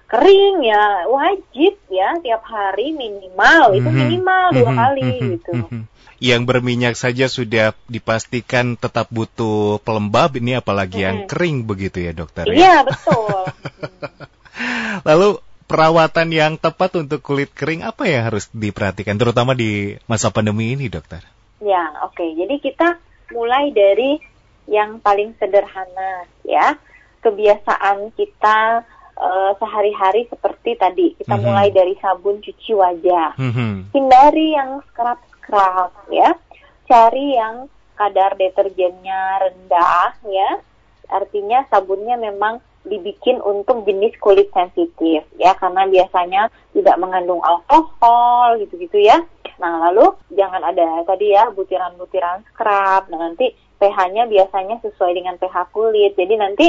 kering 0.08 0.64
ya 0.64 1.04
wajib 1.12 1.76
ya 1.92 2.16
tiap 2.24 2.40
hari 2.48 2.96
minimal 2.96 3.76
itu 3.76 3.90
minimal 3.92 4.56
dua 4.56 4.72
kali 4.72 5.36
gitu 5.36 5.68
yang 6.18 6.50
berminyak 6.50 6.98
saja 6.98 7.30
sudah 7.30 7.78
dipastikan 7.86 8.74
tetap 8.74 9.10
butuh 9.14 9.78
pelembab 9.86 10.38
ini 10.42 10.58
apalagi 10.58 11.06
yang 11.06 11.26
hmm. 11.26 11.30
kering 11.30 11.58
begitu 11.70 12.02
ya 12.02 12.12
dokter 12.14 12.50
ya? 12.50 12.56
Iya 12.58 12.76
betul. 12.90 13.40
Lalu 15.08 15.30
perawatan 15.70 16.28
yang 16.34 16.54
tepat 16.58 16.98
untuk 16.98 17.22
kulit 17.22 17.54
kering 17.54 17.86
apa 17.86 18.10
yang 18.10 18.26
harus 18.26 18.50
diperhatikan 18.50 19.20
terutama 19.20 19.54
di 19.54 20.00
masa 20.10 20.34
pandemi 20.34 20.74
ini 20.74 20.90
dokter? 20.90 21.22
Ya 21.62 22.02
oke 22.02 22.18
okay. 22.18 22.30
jadi 22.34 22.56
kita 22.58 22.88
mulai 23.36 23.70
dari 23.76 24.18
yang 24.68 25.00
paling 25.04 25.36
sederhana 25.38 26.28
ya 26.48 26.76
kebiasaan 27.22 28.16
kita 28.16 28.88
uh, 29.20 29.52
sehari-hari 29.60 30.28
seperti 30.32 30.80
tadi 30.80 31.18
kita 31.20 31.36
mm 31.36 31.40
-hmm. 31.40 31.48
mulai 31.48 31.68
dari 31.74 31.94
sabun 32.00 32.40
cuci 32.40 32.72
wajah 32.76 33.36
mm 33.36 33.52
-hmm. 33.52 33.74
hindari 33.92 34.48
yang 34.56 34.80
scrub 34.92 35.20
scrub 35.48 35.96
ya. 36.12 36.36
Cari 36.84 37.40
yang 37.40 37.72
kadar 37.96 38.36
deterjennya 38.36 39.48
rendah 39.48 40.12
ya. 40.28 40.60
Artinya 41.08 41.64
sabunnya 41.72 42.20
memang 42.20 42.60
dibikin 42.84 43.40
untuk 43.44 43.84
jenis 43.84 44.16
kulit 44.24 44.48
sensitif 44.56 45.24
ya 45.36 45.52
karena 45.60 45.84
biasanya 45.88 46.48
tidak 46.72 46.96
mengandung 47.00 47.40
alkohol 47.44 48.60
gitu-gitu 48.60 49.00
ya. 49.00 49.24
Nah, 49.58 49.90
lalu 49.90 50.14
jangan 50.36 50.62
ada 50.62 51.02
tadi 51.08 51.34
ya 51.34 51.50
butiran-butiran 51.50 52.46
scrub. 52.54 53.10
Nah, 53.10 53.20
nanti 53.32 53.56
pH-nya 53.80 54.30
biasanya 54.30 54.84
sesuai 54.84 55.16
dengan 55.16 55.36
pH 55.40 55.72
kulit. 55.74 56.14
Jadi 56.14 56.34
nanti 56.38 56.68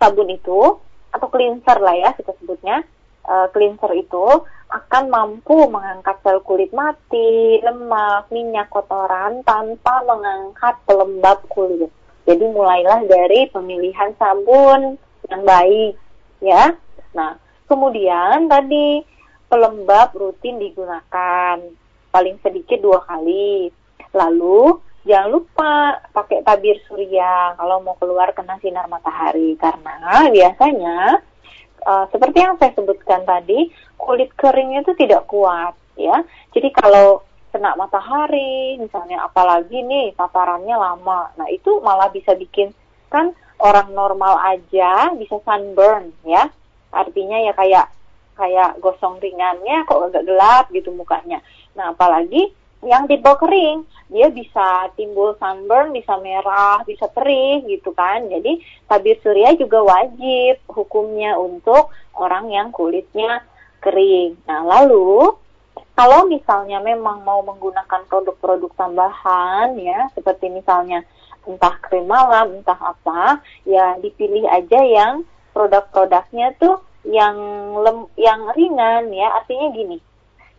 sabun 0.00 0.28
itu 0.32 0.80
atau 1.14 1.28
cleanser 1.32 1.80
lah 1.80 1.96
ya 1.96 2.10
kita 2.12 2.36
sebutnya 2.36 2.84
uh, 3.24 3.48
cleanser 3.50 3.88
itu 3.96 4.44
akan 4.66 5.04
mampu 5.08 5.70
mengangkat 5.70 6.18
sel 6.26 6.42
kulit 6.42 6.74
mati, 6.74 7.62
lemak, 7.62 8.26
minyak, 8.34 8.66
kotoran 8.68 9.46
tanpa 9.46 10.02
mengangkat 10.02 10.74
pelembab 10.84 11.46
kulit. 11.46 11.90
Jadi 12.26 12.44
mulailah 12.50 13.06
dari 13.06 13.46
pemilihan 13.54 14.10
sabun 14.18 14.98
yang 15.30 15.42
baik, 15.46 15.94
ya. 16.42 16.74
Nah, 17.14 17.38
kemudian 17.70 18.50
tadi 18.50 19.06
pelembab 19.46 20.10
rutin 20.18 20.58
digunakan 20.58 21.62
paling 22.10 22.36
sedikit 22.42 22.82
dua 22.82 23.06
kali. 23.06 23.70
Lalu 24.10 24.82
jangan 25.06 25.30
lupa 25.30 26.02
pakai 26.10 26.42
tabir 26.42 26.82
surya 26.90 27.54
kalau 27.54 27.78
mau 27.86 27.94
keluar 28.02 28.34
kena 28.34 28.58
sinar 28.58 28.90
matahari 28.90 29.54
karena 29.54 30.26
biasanya 30.34 31.22
uh, 31.86 32.04
seperti 32.10 32.42
yang 32.42 32.58
saya 32.58 32.74
sebutkan 32.74 33.22
tadi, 33.22 33.70
kulit 33.94 34.34
keringnya 34.34 34.82
itu 34.82 34.92
tidak 34.98 35.30
kuat 35.30 35.78
ya. 35.94 36.26
Jadi 36.50 36.68
kalau 36.74 37.22
kena 37.54 37.78
matahari, 37.78 38.76
misalnya 38.76 39.24
apalagi 39.24 39.80
nih 39.80 40.12
paparannya 40.18 40.76
lama, 40.76 41.32
nah 41.38 41.48
itu 41.48 41.78
malah 41.80 42.10
bisa 42.10 42.34
bikin 42.34 42.74
kan 43.06 43.32
orang 43.62 43.94
normal 43.94 44.36
aja 44.42 45.14
bisa 45.14 45.38
sunburn 45.46 46.12
ya. 46.26 46.50
Artinya 46.92 47.38
ya 47.40 47.52
kayak 47.56 47.86
kayak 48.36 48.76
gosong 48.84 49.16
ringannya 49.16 49.88
kok 49.88 50.12
agak 50.12 50.28
gelap 50.28 50.68
gitu 50.74 50.92
mukanya. 50.92 51.40
Nah, 51.72 51.96
apalagi 51.96 52.52
yang 52.86 53.10
tipe 53.10 53.28
kering 53.36 53.84
dia 54.06 54.30
bisa 54.30 54.86
timbul 54.94 55.34
sunburn, 55.42 55.90
bisa 55.90 56.14
merah, 56.22 56.78
bisa 56.86 57.10
perih 57.10 57.66
gitu 57.66 57.90
kan. 57.90 58.22
Jadi 58.30 58.62
tabir 58.86 59.18
surya 59.18 59.58
juga 59.58 59.82
wajib 59.82 60.62
hukumnya 60.70 61.34
untuk 61.34 61.90
orang 62.14 62.50
yang 62.54 62.70
kulitnya 62.70 63.42
kering. 63.82 64.38
Nah, 64.46 64.62
lalu 64.62 65.34
kalau 65.98 66.28
misalnya 66.28 66.78
memang 66.78 67.24
mau 67.26 67.42
menggunakan 67.42 68.06
produk-produk 68.06 68.70
tambahan 68.78 69.74
ya, 69.80 70.06
seperti 70.14 70.52
misalnya 70.52 71.02
entah 71.46 71.78
krim 71.82 72.06
malam, 72.06 72.62
entah 72.62 72.78
apa, 72.78 73.40
ya 73.66 73.98
dipilih 74.02 74.44
aja 74.50 74.82
yang 74.82 75.22
produk-produknya 75.54 76.52
tuh 76.58 76.82
yang 77.06 77.38
lem, 77.80 78.10
yang 78.18 78.50
ringan 78.54 79.14
ya. 79.14 79.30
Artinya 79.40 79.72
gini, 79.72 79.96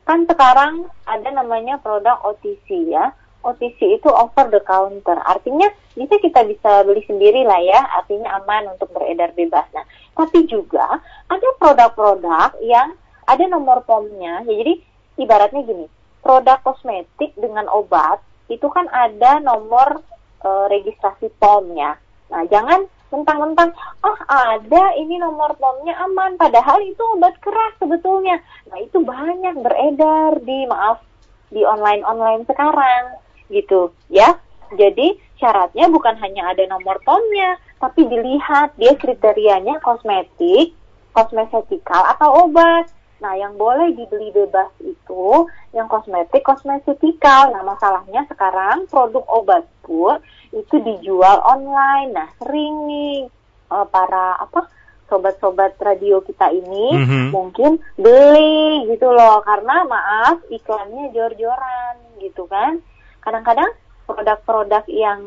kan 0.07 0.23
sekarang 0.23 0.87
ada 1.03 1.29
namanya 1.35 1.75
produk 1.83 2.15
OTC 2.23 2.87
ya. 2.87 3.11
OTC 3.43 3.99
itu 3.99 4.09
over 4.09 4.47
the 4.49 4.63
counter. 4.63 5.19
Artinya 5.23 5.67
bisa 5.93 6.15
kita 6.19 6.47
bisa 6.47 6.83
beli 6.87 7.03
sendiri 7.05 7.43
lah 7.43 7.59
ya, 7.59 7.79
artinya 7.99 8.39
aman 8.41 8.75
untuk 8.75 8.91
beredar 8.95 9.35
bebas. 9.35 9.67
Nah, 9.75 9.85
tapi 10.15 10.47
juga 10.47 10.99
ada 11.27 11.49
produk-produk 11.59 12.55
yang 12.63 12.95
ada 13.27 13.43
nomor 13.47 13.83
POM-nya. 13.83 14.47
Ya, 14.47 14.53
jadi 14.63 14.73
ibaratnya 15.19 15.61
gini, 15.63 15.85
produk 16.23 16.59
kosmetik 16.63 17.35
dengan 17.35 17.67
obat 17.71 18.23
itu 18.47 18.67
kan 18.71 18.87
ada 18.91 19.43
nomor 19.43 20.03
e, 20.43 20.49
registrasi 20.71 21.31
POM-nya. 21.39 21.99
Nah, 22.31 22.41
jangan 22.51 22.87
mentang-mentang 23.13 23.71
oh 24.03 24.17
ada 24.27 24.95
ini 24.99 25.19
nomor 25.21 25.55
pomnya 25.55 25.95
aman. 26.03 26.35
Padahal 26.35 26.81
itu 26.83 26.99
obat 27.15 27.37
keras 27.39 27.73
sebetulnya. 27.79 28.41
Nah 28.71 28.77
itu 28.81 28.99
banyak 29.03 29.55
beredar 29.63 30.41
di 30.43 30.67
maaf 30.67 31.03
di 31.47 31.63
online 31.63 32.03
online 32.03 32.43
sekarang 32.47 33.19
gitu 33.47 33.93
ya. 34.11 34.35
Jadi 34.75 35.15
syaratnya 35.39 35.87
bukan 35.87 36.19
hanya 36.19 36.51
ada 36.51 36.67
nomor 36.67 36.99
pomnya 37.07 37.55
tapi 37.77 38.09
dilihat 38.09 38.73
dia 38.75 38.97
kriterianya 38.97 39.77
kosmetik 39.85 40.73
kosmetikal 41.13 42.03
atau 42.17 42.49
obat 42.49 42.89
Nah, 43.17 43.33
yang 43.33 43.57
boleh 43.57 43.93
dibeli 43.97 44.29
bebas 44.29 44.69
itu 44.81 45.49
yang 45.73 45.89
kosmetik, 45.89 46.45
kosmetikal. 46.45 47.49
Nah, 47.49 47.65
masalahnya 47.65 48.25
sekarang 48.29 48.85
produk 48.87 49.25
obat 49.25 49.65
pun 49.81 50.21
itu 50.53 50.77
dijual 50.81 51.41
online. 51.43 52.13
Nah, 52.13 52.27
sering 52.37 52.85
nih 52.85 53.25
uh, 53.73 53.85
para 53.89 54.37
apa 54.37 54.69
sobat-sobat 55.07 55.79
radio 55.79 56.19
kita 56.19 56.51
ini 56.51 56.91
Mhm. 56.99 57.31
mungkin 57.31 57.79
beli 57.95 58.91
gitu 58.91 59.07
loh 59.07 59.39
karena 59.39 59.87
maaf 59.87 60.43
iklannya 60.51 61.15
jor-joran 61.15 61.95
gitu 62.19 62.43
kan 62.51 62.83
kadang-kadang 63.23 63.71
produk-produk 64.03 64.83
yang 64.91 65.19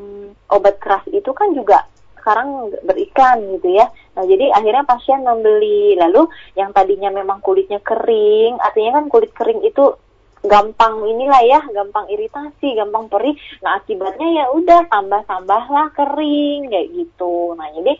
obat 0.52 0.76
keras 0.84 1.04
itu 1.08 1.32
kan 1.32 1.56
juga 1.56 1.88
sekarang 2.20 2.70
beriklan 2.84 3.58
gitu 3.58 3.74
ya 3.74 3.88
nah 4.14 4.24
jadi 4.28 4.52
akhirnya 4.54 4.84
pasien 4.84 5.24
membeli 5.24 5.96
lalu 5.96 6.28
yang 6.54 6.70
tadinya 6.70 7.10
memang 7.10 7.40
kulitnya 7.40 7.80
kering 7.80 8.60
artinya 8.60 9.00
kan 9.00 9.04
kulit 9.08 9.32
kering 9.32 9.64
itu 9.64 9.96
gampang 10.40 11.04
inilah 11.04 11.42
ya, 11.44 11.60
gampang 11.72 12.08
iritasi, 12.08 12.72
gampang 12.72 13.12
perih. 13.12 13.36
Nah 13.60 13.76
akibatnya 13.80 14.28
ya 14.40 14.44
udah 14.52 14.88
tambah-tambahlah 14.88 15.92
kering 15.92 16.72
kayak 16.72 16.88
gitu. 16.96 17.52
Nah 17.56 17.68
jadi 17.76 17.92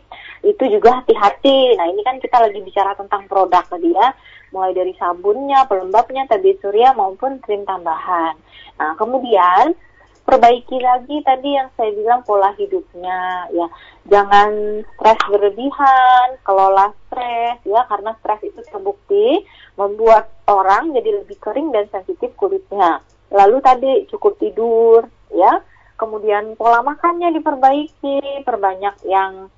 itu 0.49 0.65
juga 0.73 1.05
hati-hati. 1.05 1.77
Nah 1.77 1.87
ini 1.93 2.00
kan 2.00 2.17
kita 2.17 2.41
lagi 2.41 2.61
bicara 2.65 2.97
tentang 2.97 3.29
produk 3.29 3.65
tadi 3.69 3.93
ya, 3.93 4.17
mulai 4.57 4.73
dari 4.73 4.97
sabunnya, 4.97 5.69
pelembabnya, 5.69 6.25
tabir 6.29 6.57
surya 6.65 6.97
maupun 6.97 7.45
krim 7.45 7.69
tambahan. 7.69 8.37
Nah 8.81 8.97
kemudian 8.97 9.77
perbaiki 10.25 10.79
lagi 10.79 11.23
tadi 11.27 11.59
yang 11.59 11.69
saya 11.75 11.91
bilang 11.97 12.21
pola 12.23 12.55
hidupnya 12.55 13.50
ya. 13.50 13.67
Jangan 14.09 14.83
stres 14.97 15.21
berlebihan 15.29 16.27
kelola 16.47 16.95
stres 17.07 17.59
ya 17.67 17.85
karena 17.91 18.15
stres 18.23 18.41
itu 18.47 18.61
terbukti 18.69 19.45
membuat 19.75 20.31
orang 20.49 20.93
jadi 20.95 21.23
lebih 21.23 21.37
kering 21.41 21.75
dan 21.75 21.87
sensitif 21.91 22.33
kulitnya. 22.37 23.03
Lalu 23.31 23.57
tadi 23.62 23.93
cukup 24.11 24.39
tidur 24.39 25.07
ya. 25.35 25.62
Kemudian 26.00 26.57
pola 26.57 26.81
makannya 26.81 27.29
diperbaiki 27.37 28.43
perbanyak 28.49 29.05
yang 29.05 29.53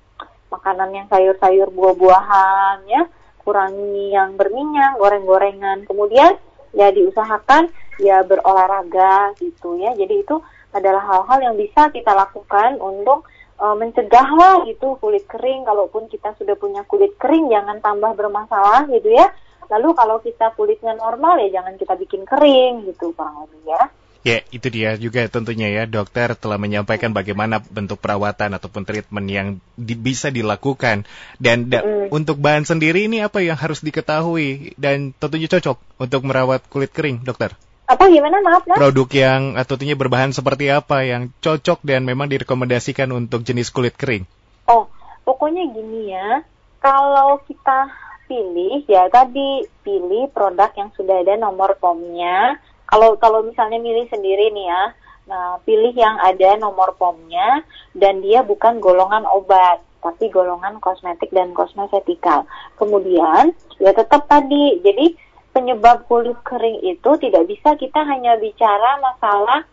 makanan 0.51 0.91
yang 0.91 1.07
sayur-sayur 1.07 1.71
buah-buahan 1.71 2.83
ya. 2.89 3.07
Kurangi 3.43 4.11
yang 4.11 4.35
berminyak 4.35 4.99
goreng-gorengan. 4.99 5.87
Kemudian 5.87 6.35
ya 6.73 6.89
diusahakan 6.89 7.69
ya 7.99 8.21
berolahraga 8.25 9.37
gitu 9.37 9.77
ya. 9.77 9.93
Jadi 9.93 10.25
itu 10.25 10.41
adalah 10.73 11.03
hal-hal 11.05 11.39
yang 11.51 11.55
bisa 11.57 11.93
kita 11.93 12.13
lakukan 12.13 12.81
untuk 12.81 13.29
uh, 13.61 13.75
mencegah 13.77 14.27
lah 14.33 14.65
gitu 14.65 14.97
kulit 14.97 15.25
kering. 15.29 15.65
Kalaupun 15.67 16.09
kita 16.09 16.33
sudah 16.37 16.57
punya 16.57 16.81
kulit 16.85 17.13
kering 17.21 17.49
jangan 17.53 17.77
tambah 17.83 18.13
bermasalah 18.17 18.89
gitu 18.89 19.13
ya. 19.13 19.29
Lalu 19.71 19.89
kalau 19.95 20.17
kita 20.19 20.53
kulitnya 20.53 20.93
normal 20.97 21.39
ya 21.45 21.61
jangan 21.61 21.79
kita 21.79 21.93
bikin 21.97 22.27
kering 22.27 22.89
gitu 22.89 23.13
kurang 23.15 23.47
lebih 23.47 23.73
ya. 23.73 23.83
Ya, 24.23 24.39
itu 24.55 24.71
dia 24.71 24.95
juga 24.95 25.27
tentunya 25.27 25.67
ya. 25.67 25.83
Dokter 25.83 26.31
telah 26.39 26.55
menyampaikan 26.55 27.11
bagaimana 27.11 27.59
bentuk 27.59 27.99
perawatan 27.99 28.55
ataupun 28.55 28.87
treatment 28.87 29.27
yang 29.27 29.47
di, 29.75 29.99
bisa 29.99 30.31
dilakukan. 30.31 31.03
Dan 31.43 31.67
da, 31.67 31.83
Mm. 31.83 32.07
untuk 32.07 32.39
bahan 32.39 32.63
sendiri 32.63 33.11
ini 33.11 33.19
apa 33.19 33.43
yang 33.43 33.59
harus 33.59 33.83
diketahui 33.83 34.79
dan 34.79 35.11
tentunya 35.19 35.51
cocok 35.51 35.75
untuk 35.99 36.23
merawat 36.23 36.63
kulit 36.71 36.95
kering, 36.95 37.27
dokter. 37.27 37.51
Apa 37.83 38.07
gimana 38.07 38.39
maaf 38.39 38.63
ya 38.63 38.79
Produk 38.79 39.09
yang 39.11 39.41
tentunya 39.67 39.95
berbahan 39.99 40.31
seperti 40.31 40.71
apa 40.71 41.03
yang 41.03 41.35
cocok 41.43 41.83
dan 41.83 42.07
memang 42.07 42.31
direkomendasikan 42.31 43.11
untuk 43.11 43.43
jenis 43.43 43.69
kulit 43.75 43.99
kering. 43.99 44.23
Oh, 44.71 44.87
pokoknya 45.27 45.67
gini 45.67 46.15
ya. 46.15 46.47
Kalau 46.79 47.43
kita 47.43 47.91
pilih 48.27 48.87
ya 48.87 49.11
tadi 49.11 49.67
pilih 49.83 50.31
produk 50.31 50.71
yang 50.79 50.89
sudah 50.95 51.23
ada 51.23 51.35
nomor 51.35 51.75
POM-nya. 51.79 52.59
Kalau 52.87 53.19
kalau 53.19 53.43
misalnya 53.43 53.79
milih 53.79 54.07
sendiri 54.07 54.51
nih 54.55 54.67
ya. 54.71 54.83
Nah, 55.23 55.55
pilih 55.63 55.95
yang 55.95 56.19
ada 56.19 56.59
nomor 56.59 56.99
POM-nya 56.99 57.63
dan 57.95 58.19
dia 58.19 58.43
bukan 58.43 58.83
golongan 58.83 59.23
obat, 59.23 59.79
tapi 60.03 60.27
golongan 60.27 60.83
kosmetik 60.83 61.31
dan 61.31 61.55
kosmetikal. 61.55 62.43
Kemudian 62.75 63.55
ya 63.79 63.91
tetap 63.95 64.27
tadi. 64.27 64.83
Jadi 64.83 65.15
penyebab 65.53 66.09
kulit 66.09 66.35
kering 66.41 66.81
itu 66.81 67.09
tidak 67.21 67.45
bisa 67.45 67.77
kita 67.77 68.01
hanya 68.03 68.35
bicara 68.41 68.99
masalah 68.99 69.63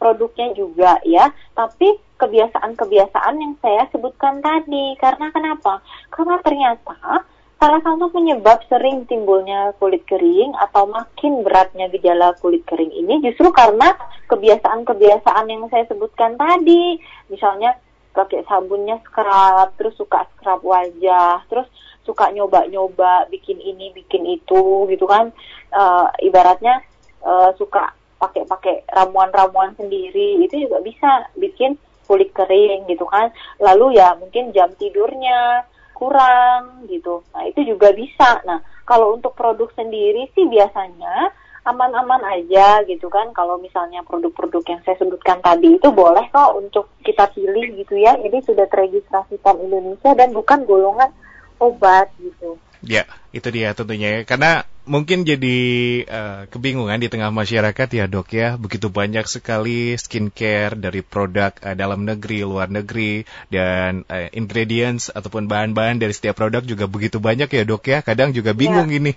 produknya 0.00 0.52
juga 0.56 1.00
ya, 1.04 1.32
tapi 1.52 1.96
kebiasaan-kebiasaan 2.16 3.34
yang 3.36 3.54
saya 3.60 3.88
sebutkan 3.92 4.40
tadi. 4.40 4.96
Karena 4.96 5.28
kenapa? 5.32 5.84
Karena 6.08 6.40
ternyata 6.40 7.24
salah 7.56 7.80
satu 7.80 8.12
penyebab 8.12 8.60
sering 8.68 9.08
timbulnya 9.08 9.72
kulit 9.80 10.04
kering 10.04 10.52
atau 10.60 10.84
makin 10.88 11.40
beratnya 11.40 11.88
gejala 11.88 12.36
kulit 12.36 12.60
kering 12.68 12.92
ini 12.92 13.24
justru 13.24 13.48
karena 13.48 13.96
kebiasaan-kebiasaan 14.28 15.46
yang 15.48 15.64
saya 15.72 15.88
sebutkan 15.88 16.36
tadi. 16.36 17.00
Misalnya 17.32 17.76
pakai 18.16 18.44
sabunnya 18.48 18.96
scrub, 19.04 19.76
terus 19.76 19.92
suka 20.00 20.24
scrub 20.36 20.64
wajah, 20.64 21.44
terus 21.52 21.68
suka 22.06 22.30
nyoba-nyoba 22.30 23.26
bikin 23.28 23.58
ini, 23.58 23.90
bikin 23.90 24.22
itu 24.24 24.86
gitu 24.86 25.04
kan. 25.10 25.34
Eh, 25.74 26.06
ibaratnya 26.30 26.80
eh, 27.26 27.50
suka 27.58 27.90
pakai-pakai 28.16 28.88
ramuan-ramuan 28.88 29.76
sendiri 29.76 30.40
itu 30.40 30.64
juga 30.64 30.80
bisa 30.80 31.28
bikin 31.36 31.76
kulit 32.06 32.30
kering 32.32 32.86
gitu 32.86 33.04
kan. 33.04 33.34
Lalu 33.58 33.98
ya 33.98 34.14
mungkin 34.16 34.54
jam 34.54 34.70
tidurnya 34.78 35.66
kurang 35.96 36.86
gitu. 36.86 37.24
Nah, 37.32 37.44
itu 37.48 37.66
juga 37.66 37.90
bisa. 37.96 38.40
Nah, 38.46 38.60
kalau 38.84 39.16
untuk 39.16 39.32
produk 39.32 39.72
sendiri 39.74 40.28
sih 40.36 40.46
biasanya 40.46 41.32
aman-aman 41.66 42.22
aja 42.30 42.84
gitu 42.86 43.10
kan. 43.10 43.34
Kalau 43.34 43.58
misalnya 43.58 44.04
produk-produk 44.06 44.62
yang 44.68 44.80
saya 44.86 44.96
sebutkan 45.02 45.42
tadi 45.42 45.80
itu 45.80 45.88
boleh 45.90 46.28
kok 46.30 46.54
untuk 46.54 46.94
kita 47.02 47.26
pilih 47.34 47.82
gitu 47.82 47.98
ya. 47.98 48.14
Ini 48.20 48.38
sudah 48.46 48.70
teregistrasi 48.70 49.42
POM 49.42 49.66
Indonesia 49.66 50.14
dan 50.14 50.30
bukan 50.30 50.62
golongan 50.62 51.10
obat 51.58 52.12
gitu. 52.20 52.58
Ya, 52.84 53.08
itu 53.34 53.48
dia 53.50 53.72
tentunya 53.74 54.20
ya. 54.20 54.20
Karena 54.28 54.62
mungkin 54.86 55.26
jadi 55.26 55.58
eh, 56.06 56.40
kebingungan 56.52 57.02
di 57.02 57.08
tengah 57.10 57.32
masyarakat 57.34 57.88
ya 57.90 58.04
dok 58.06 58.30
ya. 58.30 58.54
Begitu 58.54 58.92
banyak 58.92 59.26
sekali 59.26 59.96
skincare 59.98 60.76
dari 60.78 61.00
produk 61.02 61.50
eh, 61.64 61.74
dalam 61.74 62.06
negeri, 62.06 62.46
luar 62.46 62.70
negeri, 62.70 63.26
dan 63.50 64.06
eh, 64.06 64.30
ingredients 64.36 65.10
ataupun 65.10 65.50
bahan-bahan 65.50 65.98
dari 65.98 66.12
setiap 66.14 66.38
produk 66.38 66.62
juga 66.62 66.86
begitu 66.86 67.18
banyak 67.18 67.48
ya 67.50 67.64
dok 67.66 67.82
ya. 67.90 67.98
Kadang 68.06 68.30
juga 68.36 68.52
bingung 68.54 68.92
ini. 68.92 69.16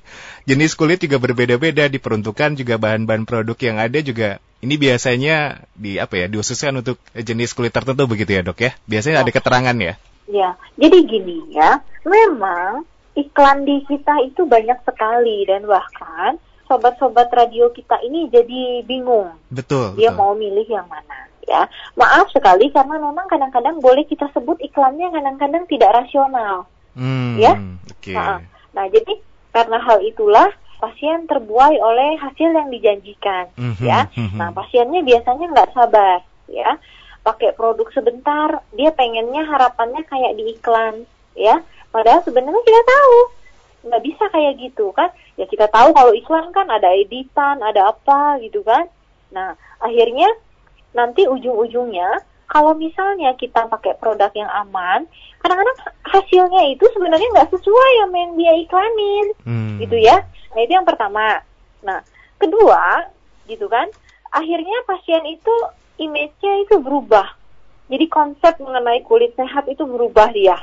Jenis 0.49 0.73
kulit 0.73 1.04
juga 1.04 1.21
berbeda-beda, 1.21 1.86
diperuntukkan 1.91 2.58
juga 2.58 2.80
bahan-bahan 2.82 3.28
produk 3.30 3.58
yang 3.60 3.78
ada 3.78 3.99
juga 4.02 4.41
ini 4.60 4.75
biasanya 4.75 5.67
di 5.78 5.95
apa 6.02 6.19
ya 6.19 6.28
diususkan 6.28 6.84
untuk 6.84 6.99
jenis 7.15 7.54
kulit 7.54 7.71
tertentu 7.71 8.08
begitu 8.10 8.34
ya 8.34 8.41
dok 8.41 8.60
ya. 8.60 8.71
Biasanya 8.88 9.21
Ya. 9.21 9.23
ada 9.28 9.32
keterangan 9.36 9.78
ya. 9.78 9.93
Ya, 10.30 10.54
jadi 10.78 11.10
gini 11.10 11.42
ya, 11.58 11.82
memang 12.06 12.86
iklan 13.18 13.65
di 13.65 13.82
kita 13.89 14.22
itu 14.30 14.46
banyak 14.46 14.78
sekali 14.86 15.42
dan 15.50 15.65
bahkan 15.65 16.38
sobat-sobat 16.70 17.34
radio 17.34 17.74
kita 17.74 17.98
ini 18.06 18.30
jadi 18.30 18.86
bingung 18.86 19.34
Betul. 19.50 19.98
dia 19.98 20.13
betul. 20.13 20.20
mau 20.22 20.38
milih 20.38 20.70
yang 20.70 20.86
mana 20.86 21.26
ya. 21.50 21.65
Maaf 21.98 22.30
sekali 22.30 22.70
karena 22.70 23.02
memang 23.02 23.26
kadang-kadang 23.26 23.82
boleh 23.82 24.06
kita 24.06 24.30
sebut 24.30 24.62
iklannya 24.62 25.10
kadang-kadang 25.10 25.65
tidak 25.65 25.98
rasional. 25.98 26.70
Hmm, 26.94 27.42
ya. 27.42 27.58
Oke. 27.89 28.13
Nah, 28.13 28.46
nah, 28.78 28.86
jadi 28.86 29.18
karena 29.50 29.82
hal 29.82 29.98
itulah 30.06 30.54
pasien 30.78 31.26
terbuai 31.26 31.76
oleh 31.82 32.22
hasil 32.22 32.54
yang 32.54 32.70
dijanjikan 32.70 33.50
Mhm, 33.58 33.84
ya. 33.84 34.06
mhm. 34.13 34.38
Nah, 34.38 34.54
pasiennya 34.54 35.02
biasanya 35.02 35.46
nggak 35.52 35.74
sabar 35.74 36.22
ya. 36.48 36.78
Pakai 37.19 37.51
produk 37.53 37.88
sebentar, 37.91 38.63
dia 38.73 38.89
pengennya 38.95 39.43
harapannya 39.45 40.01
kayak 40.08 40.34
di 40.39 40.55
iklan 40.55 41.03
ya. 41.36 41.62
Padahal 41.89 42.23
sebenarnya 42.23 42.63
kita 42.63 42.82
tahu 42.86 43.17
nggak 43.79 44.03
bisa 44.03 44.23
kayak 44.32 44.53
gitu 44.60 44.91
kan. 44.95 45.10
Ya 45.36 45.45
kita 45.47 45.67
tahu 45.71 45.95
kalau 45.95 46.12
iklan 46.15 46.51
kan 46.51 46.67
ada 46.67 46.91
editan, 46.95 47.60
ada 47.63 47.91
apa 47.91 48.39
gitu 48.43 48.63
kan. 48.63 48.88
Nah, 49.29 49.53
akhirnya 49.79 50.27
nanti 50.95 51.29
ujung-ujungnya 51.29 52.25
kalau 52.49 52.73
misalnya 52.73 53.38
kita 53.38 53.69
pakai 53.69 53.93
produk 54.01 54.34
yang 54.34 54.49
aman, 54.49 55.05
kadang-kadang 55.45 55.77
hasilnya 56.01 56.73
itu 56.73 56.82
sebenarnya 56.97 57.29
nggak 57.29 57.53
sesuai 57.53 57.91
sama 58.01 58.17
yang 58.17 58.34
dia 58.41 58.53
iklanin 58.58 59.27
Hmm. 59.45 59.77
gitu 59.77 59.97
ya. 60.01 60.25
Nah 60.58 60.60
itu 60.65 60.73
yang 60.73 60.88
pertama. 60.88 61.45
Nah 61.86 62.01
kedua 62.41 63.05
gitu 63.45 63.69
kan, 63.69 63.86
akhirnya 64.34 64.82
pasien 64.89 65.21
itu 65.29 65.55
image-nya 66.00 66.54
itu 66.64 66.80
berubah. 66.80 67.36
Jadi 67.90 68.06
konsep 68.08 68.56
mengenai 68.64 69.04
kulit 69.04 69.34
sehat 69.36 69.66
itu 69.68 69.82
berubah 69.84 70.30
dia, 70.32 70.58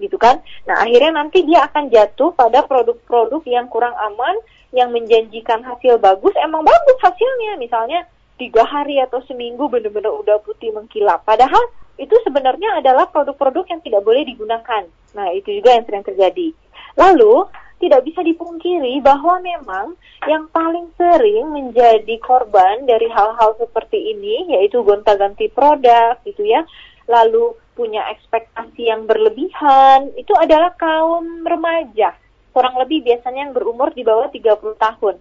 gitu 0.00 0.16
kan. 0.16 0.40
Nah 0.64 0.80
akhirnya 0.80 1.12
nanti 1.22 1.44
dia 1.44 1.64
akan 1.68 1.92
jatuh 1.92 2.32
pada 2.32 2.64
produk-produk 2.64 3.44
yang 3.46 3.68
kurang 3.68 3.92
aman, 3.94 4.36
yang 4.72 4.88
menjanjikan 4.90 5.60
hasil 5.60 6.00
bagus, 6.00 6.32
emang 6.40 6.64
bagus 6.64 6.98
hasilnya. 7.04 7.60
Misalnya 7.60 8.08
tiga 8.40 8.64
hari 8.64 8.96
atau 8.96 9.20
seminggu 9.28 9.68
benar-benar 9.68 10.16
udah 10.24 10.40
putih 10.40 10.72
mengkilap. 10.72 11.20
Padahal 11.28 11.60
itu 12.00 12.16
sebenarnya 12.24 12.80
adalah 12.80 13.04
produk-produk 13.12 13.68
yang 13.68 13.80
tidak 13.84 14.00
boleh 14.00 14.24
digunakan. 14.24 14.88
Nah 15.12 15.28
itu 15.36 15.52
juga 15.52 15.76
yang 15.76 15.84
sering 15.84 16.00
terjadi. 16.00 16.48
Lalu 16.96 17.44
tidak 17.80 18.04
bisa 18.04 18.20
dipungkiri 18.20 19.00
bahwa 19.00 19.40
memang 19.40 19.96
yang 20.28 20.46
paling 20.52 20.92
sering 21.00 21.48
menjadi 21.48 22.20
korban 22.20 22.84
dari 22.84 23.08
hal-hal 23.08 23.56
seperti 23.56 24.12
ini 24.12 24.52
yaitu 24.52 24.84
gonta-ganti 24.84 25.48
produk 25.48 26.20
gitu 26.28 26.44
ya. 26.44 26.62
lalu 27.10 27.58
punya 27.74 28.06
ekspektasi 28.12 28.86
yang 28.86 29.08
berlebihan, 29.08 30.14
itu 30.14 30.30
adalah 30.36 30.70
kaum 30.76 31.42
remaja. 31.42 32.12
Kurang 32.52 32.76
lebih 32.76 33.02
biasanya 33.02 33.48
yang 33.48 33.54
berumur 33.56 33.90
di 33.96 34.04
bawah 34.04 34.28
30 34.28 34.76
tahun. 34.76 35.16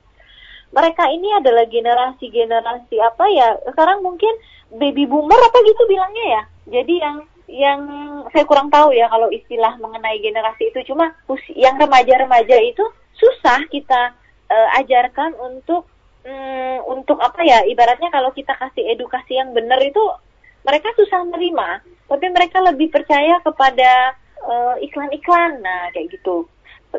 Mereka 0.70 1.04
ini 1.10 1.34
adalah 1.40 1.66
generasi-generasi 1.66 2.96
apa 3.00 3.26
ya? 3.34 3.58
Sekarang 3.64 4.06
mungkin 4.06 4.30
baby 4.76 5.10
boomer 5.10 5.40
apa 5.40 5.58
gitu 5.66 5.82
bilangnya 5.90 6.26
ya. 6.30 6.42
Jadi 6.78 6.94
yang 7.02 7.26
yang 7.50 7.82
saya 8.30 8.46
kurang 8.46 8.70
tahu 8.70 8.94
ya 8.94 9.10
kalau 9.10 9.28
istilah 9.34 9.76
mengenai 9.82 10.22
generasi 10.22 10.70
itu. 10.70 10.94
Cuma 10.94 11.12
yang 11.58 11.82
remaja-remaja 11.82 12.58
itu 12.62 12.86
susah 13.18 13.66
kita 13.74 14.14
uh, 14.48 14.70
ajarkan 14.80 15.34
untuk 15.36 15.90
um, 16.24 16.78
untuk 16.98 17.18
apa 17.20 17.42
ya 17.44 17.66
ibaratnya 17.66 18.14
kalau 18.14 18.30
kita 18.32 18.54
kasih 18.56 18.94
edukasi 18.94 19.36
yang 19.36 19.52
benar 19.52 19.82
itu 19.82 20.02
mereka 20.64 20.94
susah 20.96 21.26
menerima 21.26 21.82
tapi 22.10 22.26
mereka 22.34 22.58
lebih 22.62 22.90
percaya 22.90 23.42
kepada 23.42 24.18
uh, 24.46 24.76
iklan-iklan. 24.82 25.62
Nah 25.62 25.90
kayak 25.94 26.14
gitu. 26.14 26.46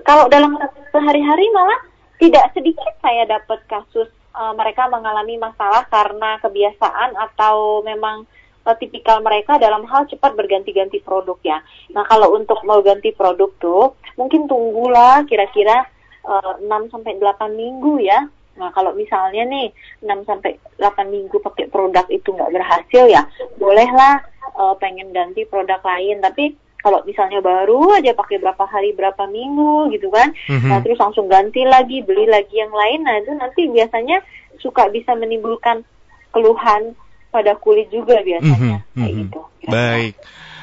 Kalau 0.07 0.31
dalam 0.31 0.55
sehari-hari 0.95 1.47
malah 1.51 1.81
tidak 2.23 2.53
sedikit 2.55 2.95
saya 3.03 3.27
dapat 3.27 3.59
kasus 3.67 4.07
uh, 4.35 4.55
mereka 4.55 4.87
mengalami 4.87 5.41
masalah 5.41 5.83
karena 5.91 6.39
kebiasaan 6.39 7.17
atau 7.17 7.83
memang 7.83 8.23
uh, 8.66 8.77
tipikal 8.77 9.20
mereka 9.25 9.57
dalam 9.57 9.87
hal 9.88 10.07
cepat 10.09 10.37
berganti-ganti 10.37 11.01
produk 11.01 11.38
ya. 11.44 11.59
Nah 11.94 12.05
kalau 12.09 12.37
untuk 12.37 12.61
mau 12.64 12.81
ganti 12.85 13.12
produk 13.14 13.51
tuh 13.61 13.96
mungkin 14.16 14.44
tunggulah 14.51 15.25
kira-kira 15.25 15.87
uh, 16.27 16.61
6 16.61 16.92
sampai 16.92 17.16
8 17.16 17.53
minggu 17.55 18.03
ya. 18.05 18.27
Nah 18.61 18.68
kalau 18.77 18.92
misalnya 18.92 19.46
nih 19.49 19.73
6 20.05 20.29
sampai 20.29 20.61
8 20.77 21.09
minggu 21.09 21.40
pakai 21.40 21.73
produk 21.73 22.05
itu 22.12 22.33
nggak 22.33 22.53
berhasil 22.53 23.05
ya, 23.09 23.25
bolehlah 23.57 24.20
uh, 24.57 24.75
pengen 24.77 25.12
ganti 25.16 25.49
produk 25.49 25.81
lain. 25.81 26.20
Tapi 26.20 26.57
kalau 26.81 27.05
misalnya 27.05 27.44
baru 27.44 28.01
aja 28.01 28.16
pakai 28.16 28.40
berapa 28.40 28.64
hari 28.64 28.96
berapa 28.96 29.29
minggu 29.29 29.92
gitu 29.92 30.09
kan, 30.09 30.33
mm-hmm. 30.33 30.64
nah 30.64 30.81
terus 30.81 30.96
langsung 30.96 31.29
ganti 31.29 31.61
lagi 31.68 32.01
beli 32.01 32.25
lagi 32.25 32.57
yang 32.57 32.73
lain, 32.73 33.05
nah 33.05 33.20
itu 33.20 33.37
nanti 33.37 33.68
biasanya 33.68 34.25
suka 34.64 34.88
bisa 34.88 35.12
menimbulkan 35.12 35.85
keluhan 36.33 36.96
pada 37.31 37.55
kulit 37.55 37.88
juga 37.95 38.19
biasanya 38.21 38.83
mm-hmm. 38.85 38.99
kayak 38.99 39.12
gitu. 39.14 39.40
Baik. 39.71 40.14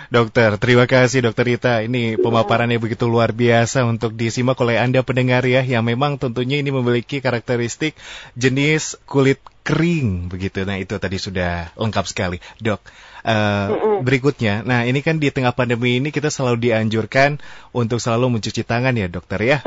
Dokter, 0.08 0.56
terima 0.56 0.88
kasih 0.88 1.20
Dokter 1.20 1.44
Rita. 1.44 1.84
Ini 1.84 2.16
pemaparannya 2.16 2.80
begitu 2.80 3.12
luar 3.12 3.36
biasa 3.36 3.84
untuk 3.84 4.16
disimak 4.16 4.56
oleh 4.64 4.80
Anda 4.80 5.04
pendengar 5.04 5.44
ya, 5.44 5.60
yang 5.68 5.84
memang 5.84 6.16
tentunya 6.16 6.64
ini 6.64 6.72
memiliki 6.72 7.20
karakteristik 7.20 7.92
jenis 8.40 8.96
kulit 9.04 9.44
kering 9.68 10.32
begitu. 10.32 10.64
Nah 10.64 10.80
itu 10.80 10.96
tadi 10.96 11.20
sudah 11.20 11.76
lengkap 11.76 12.06
sekali, 12.08 12.40
dok. 12.64 12.80
Uh, 13.28 14.00
berikutnya, 14.08 14.64
nah 14.64 14.88
ini 14.88 15.04
kan 15.04 15.20
di 15.20 15.28
tengah 15.28 15.52
pandemi 15.52 16.00
ini 16.00 16.16
kita 16.16 16.32
selalu 16.32 16.72
dianjurkan 16.72 17.44
untuk 17.76 18.00
selalu 18.00 18.40
mencuci 18.40 18.64
tangan 18.64 18.96
ya 18.96 19.12
dokter 19.12 19.44
ya, 19.44 19.60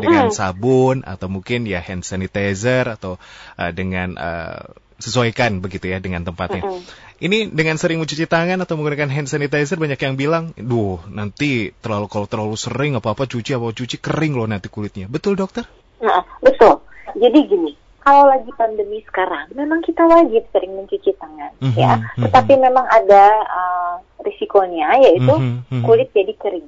dengan 0.00 0.32
sabun 0.32 1.04
atau 1.04 1.28
mungkin 1.28 1.68
ya 1.68 1.84
hand 1.84 2.08
sanitizer 2.08 2.88
atau 2.88 3.20
uh, 3.60 3.68
dengan 3.76 4.16
uh, 4.16 4.64
sesuaikan 5.02 5.58
begitu 5.58 5.90
ya 5.90 5.98
dengan 5.98 6.22
tempatnya. 6.22 6.62
Mm 6.62 6.78
-hmm. 6.78 6.82
Ini 7.22 7.38
dengan 7.50 7.78
sering 7.78 7.98
mencuci 7.98 8.26
tangan 8.26 8.62
atau 8.62 8.74
menggunakan 8.78 9.10
hand 9.10 9.26
sanitizer 9.30 9.78
banyak 9.78 9.98
yang 9.98 10.14
bilang, 10.14 10.44
duh 10.54 11.02
nanti 11.10 11.74
terlalu 11.82 12.06
kalau 12.06 12.26
terlalu 12.30 12.54
sering 12.54 12.94
apa 12.98 13.14
apa 13.14 13.26
cuci 13.26 13.54
apa 13.58 13.74
cuci 13.74 13.98
kering 13.98 14.38
loh 14.38 14.46
nanti 14.46 14.70
kulitnya. 14.70 15.10
Betul 15.10 15.34
dokter? 15.38 15.66
Nah 16.02 16.22
betul. 16.42 16.82
Jadi 17.18 17.38
gini, 17.46 17.70
kalau 18.02 18.26
lagi 18.26 18.50
pandemi 18.58 18.98
sekarang, 19.06 19.54
memang 19.54 19.82
kita 19.86 20.02
wajib 20.02 20.42
sering 20.50 20.74
mencuci 20.74 21.14
tangan, 21.14 21.52
mm 21.62 21.70
-hmm, 21.70 21.78
ya. 21.78 21.92
Mm 21.94 22.02
-hmm. 22.02 22.22
Tetapi 22.26 22.52
memang 22.58 22.86
ada 22.90 23.24
uh, 23.46 23.94
risikonya, 24.26 24.98
yaitu 24.98 25.34
mm 25.34 25.70
-hmm, 25.70 25.82
kulit 25.86 26.10
jadi 26.10 26.34
kering, 26.34 26.66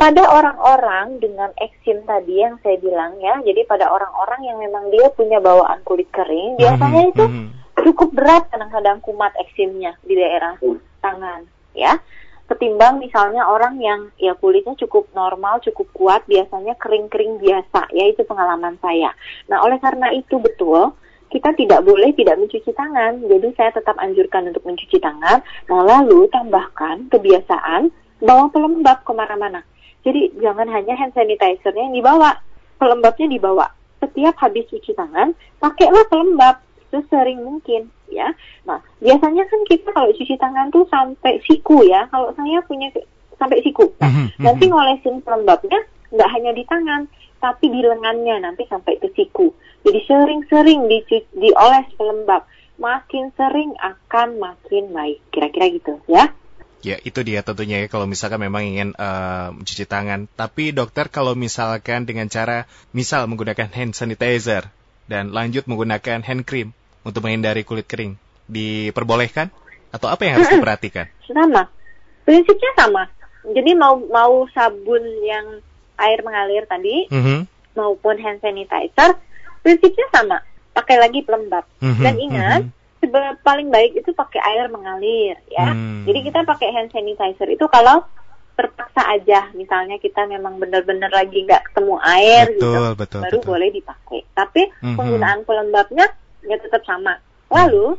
pada 0.00 0.24
orang-orang 0.32 1.20
dengan 1.20 1.52
eksim 1.60 2.00
tadi 2.08 2.40
yang 2.40 2.56
saya 2.64 2.80
bilang 2.80 3.20
ya, 3.20 3.36
jadi 3.44 3.68
pada 3.68 3.84
orang-orang 3.92 4.48
yang 4.48 4.56
memang 4.56 4.88
dia 4.88 5.12
punya 5.12 5.44
bawaan 5.44 5.84
kulit 5.84 6.08
kering, 6.08 6.56
mhm, 6.56 6.60
biasanya 6.64 7.02
itu 7.12 7.24
mhm. 7.28 7.46
cukup 7.84 8.08
berat 8.16 8.48
kadang-kadang 8.48 9.04
kumat 9.04 9.36
eksimnya 9.36 10.00
di 10.00 10.16
daerah 10.16 10.56
tangan, 11.04 11.44
ya. 11.76 12.00
Ketimbang 12.48 12.98
misalnya 12.98 13.44
orang 13.46 13.76
yang 13.78 14.08
ya 14.16 14.32
kulitnya 14.40 14.72
cukup 14.80 15.06
normal, 15.12 15.60
cukup 15.60 15.86
kuat, 15.92 16.24
biasanya 16.24 16.80
kering-kering 16.80 17.36
biasa, 17.36 17.92
ya 17.92 18.08
itu 18.08 18.24
pengalaman 18.24 18.80
saya. 18.80 19.12
Nah, 19.52 19.62
oleh 19.62 19.78
karena 19.78 20.10
itu 20.16 20.40
betul, 20.40 20.96
kita 21.30 21.54
tidak 21.54 21.86
boleh 21.86 22.10
tidak 22.16 22.40
mencuci 22.42 22.74
tangan. 22.74 23.22
Jadi 23.22 23.54
saya 23.54 23.70
tetap 23.70 23.94
anjurkan 24.02 24.50
untuk 24.50 24.66
mencuci 24.66 24.98
tangan. 24.98 25.46
Nah, 25.70 25.80
lalu 25.86 26.26
tambahkan 26.34 27.06
kebiasaan 27.06 27.94
bawa 28.18 28.50
pelembab 28.50 29.06
ke 29.06 29.12
mana-mana. 29.14 29.62
Jadi 30.00 30.32
jangan 30.40 30.68
hanya 30.72 30.96
hand 30.96 31.12
sanitizer-nya 31.12 31.90
yang 31.90 31.96
dibawa, 31.96 32.40
pelembabnya 32.80 33.28
dibawa. 33.28 33.66
Setiap 34.00 34.36
habis 34.40 34.64
cuci 34.72 34.96
tangan, 34.96 35.36
pakailah 35.60 36.08
pelembab 36.08 36.56
sesering 36.88 37.44
mungkin 37.44 37.92
ya. 38.10 38.32
Nah, 38.66 38.80
biasanya 38.98 39.46
kan 39.46 39.60
kita 39.68 39.88
kalau 39.92 40.10
cuci 40.10 40.34
tangan 40.40 40.72
tuh 40.72 40.88
sampai 40.88 41.38
siku 41.46 41.84
ya. 41.86 42.08
Kalau 42.08 42.32
saya 42.34 42.64
punya 42.64 42.88
sampai 43.36 43.60
siku. 43.60 43.92
Nah, 44.00 44.10
mm 44.10 44.16
-hmm. 44.16 44.42
nanti 44.42 44.64
ngolesin 44.68 45.16
pelembabnya 45.22 45.80
nggak 46.10 46.30
hanya 46.34 46.50
di 46.56 46.64
tangan, 46.66 47.06
tapi 47.38 47.70
di 47.70 47.80
lengannya 47.80 48.42
nanti 48.42 48.66
sampai 48.66 48.98
ke 48.98 49.08
siku. 49.14 49.52
Jadi 49.86 50.00
sering-sering 50.04 50.90
di 50.90 51.00
dioles 51.36 51.88
pelembab. 51.96 52.44
Makin 52.80 53.28
sering 53.36 53.76
akan 53.76 54.40
makin 54.40 54.88
baik. 54.96 55.20
Kira-kira 55.28 55.68
gitu 55.68 56.00
ya. 56.08 56.32
Ya, 56.80 56.96
itu 57.04 57.20
dia 57.20 57.44
tentunya 57.44 57.84
ya 57.84 57.88
kalau 57.92 58.08
misalkan 58.08 58.40
memang 58.40 58.64
ingin 58.64 58.88
uh, 58.96 59.52
mencuci 59.52 59.84
tangan. 59.84 60.32
Tapi 60.32 60.72
dokter 60.72 61.12
kalau 61.12 61.36
misalkan 61.36 62.08
dengan 62.08 62.32
cara 62.32 62.64
misal 62.96 63.28
menggunakan 63.28 63.68
hand 63.68 63.92
sanitizer 63.92 64.64
dan 65.04 65.36
lanjut 65.36 65.68
menggunakan 65.68 66.24
hand 66.24 66.48
cream 66.48 66.72
untuk 67.04 67.20
menghindari 67.24 67.68
kulit 67.68 67.84
kering, 67.84 68.16
diperbolehkan 68.48 69.52
atau 69.92 70.08
apa 70.08 70.24
yang 70.24 70.40
harus 70.40 70.48
diperhatikan? 70.48 71.12
Sama. 71.28 71.68
Prinsipnya 72.24 72.72
sama. 72.76 73.04
Jadi 73.44 73.76
mau 73.76 74.00
mau 74.08 74.48
sabun 74.52 75.04
yang 75.24 75.60
air 76.00 76.24
mengalir 76.24 76.64
tadi 76.64 77.08
mm 77.12 77.20
-hmm. 77.20 77.38
maupun 77.76 78.16
hand 78.16 78.40
sanitizer 78.40 79.20
prinsipnya 79.60 80.08
sama. 80.16 80.40
Pakai 80.72 80.96
lagi 80.96 81.20
pelembab. 81.28 81.68
Mm 81.84 81.92
-hmm. 81.92 82.04
Dan 82.08 82.14
ingat 82.16 82.60
mm 82.64 82.68
-hmm 82.72 82.79
paling 83.40 83.72
baik 83.72 83.96
itu 83.96 84.10
pakai 84.12 84.40
air 84.44 84.68
mengalir 84.68 85.36
ya. 85.48 85.72
Hmm. 85.72 86.04
Jadi 86.04 86.18
kita 86.28 86.44
pakai 86.44 86.68
hand 86.68 86.92
sanitizer 86.92 87.48
itu 87.48 87.64
kalau 87.72 88.04
terpaksa 88.60 89.00
aja 89.08 89.48
misalnya 89.56 89.96
kita 89.96 90.28
memang 90.28 90.60
benar-benar 90.60 91.08
lagi 91.08 91.48
nggak 91.48 91.72
ketemu 91.72 91.96
air 92.04 92.44
betul, 92.52 92.60
gitu 92.60 92.70
betul, 93.00 93.20
baru 93.24 93.38
betul. 93.40 93.48
boleh 93.48 93.68
dipakai. 93.72 94.20
Tapi 94.36 94.62
hmm. 94.84 94.96
penggunaan 95.00 95.40
pelembabnya 95.48 96.06
ya 96.44 96.56
tetap 96.60 96.84
sama. 96.84 97.16
Lalu 97.48 97.96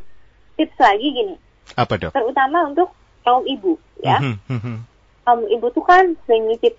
tips 0.61 0.77
lagi 0.77 1.07
gini. 1.09 1.35
Apa 1.73 1.97
dok? 1.97 2.13
Terutama 2.13 2.69
untuk 2.69 2.93
kaum 3.25 3.41
ibu 3.49 3.81
ya. 4.05 4.21
Hmm. 4.21 4.37
Hmm. 4.45 4.61
hmm. 4.61 4.77
Kaum 5.25 5.41
ibu 5.49 5.65
tuh 5.73 5.85
kan 5.85 6.13
sering 6.29 6.45
nyuci 6.45 6.69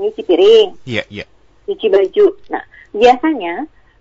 nyuci 0.00 0.20
piring. 0.24 0.68
Iya, 0.88 1.04
yeah, 1.04 1.06
iya. 1.12 1.18
Yeah. 1.24 1.28
Nyuci 1.68 1.86
baju. 1.92 2.26
Nah, 2.52 2.64
biasanya 2.96 3.54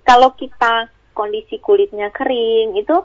kalau 0.07 0.31
kita 0.38 0.88
kondisi 1.15 1.57
kulitnya 1.63 2.11
kering 2.11 2.75
itu 2.75 2.95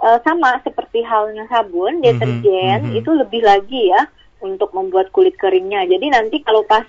uh, 0.00 0.18
sama 0.24 0.62
seperti 0.64 1.04
halnya 1.04 1.44
sabun, 1.50 2.00
mhm, 2.00 2.04
deterjen 2.04 2.78
mm 2.82 2.88
-hmm. 2.88 2.98
itu 3.02 3.10
lebih 3.12 3.42
lagi 3.44 3.82
ya 3.92 4.02
untuk 4.42 4.72
membuat 4.72 5.12
kulit 5.14 5.36
keringnya. 5.36 5.84
Jadi 5.86 6.06
nanti 6.10 6.36
kalau 6.40 6.64
pas 6.64 6.86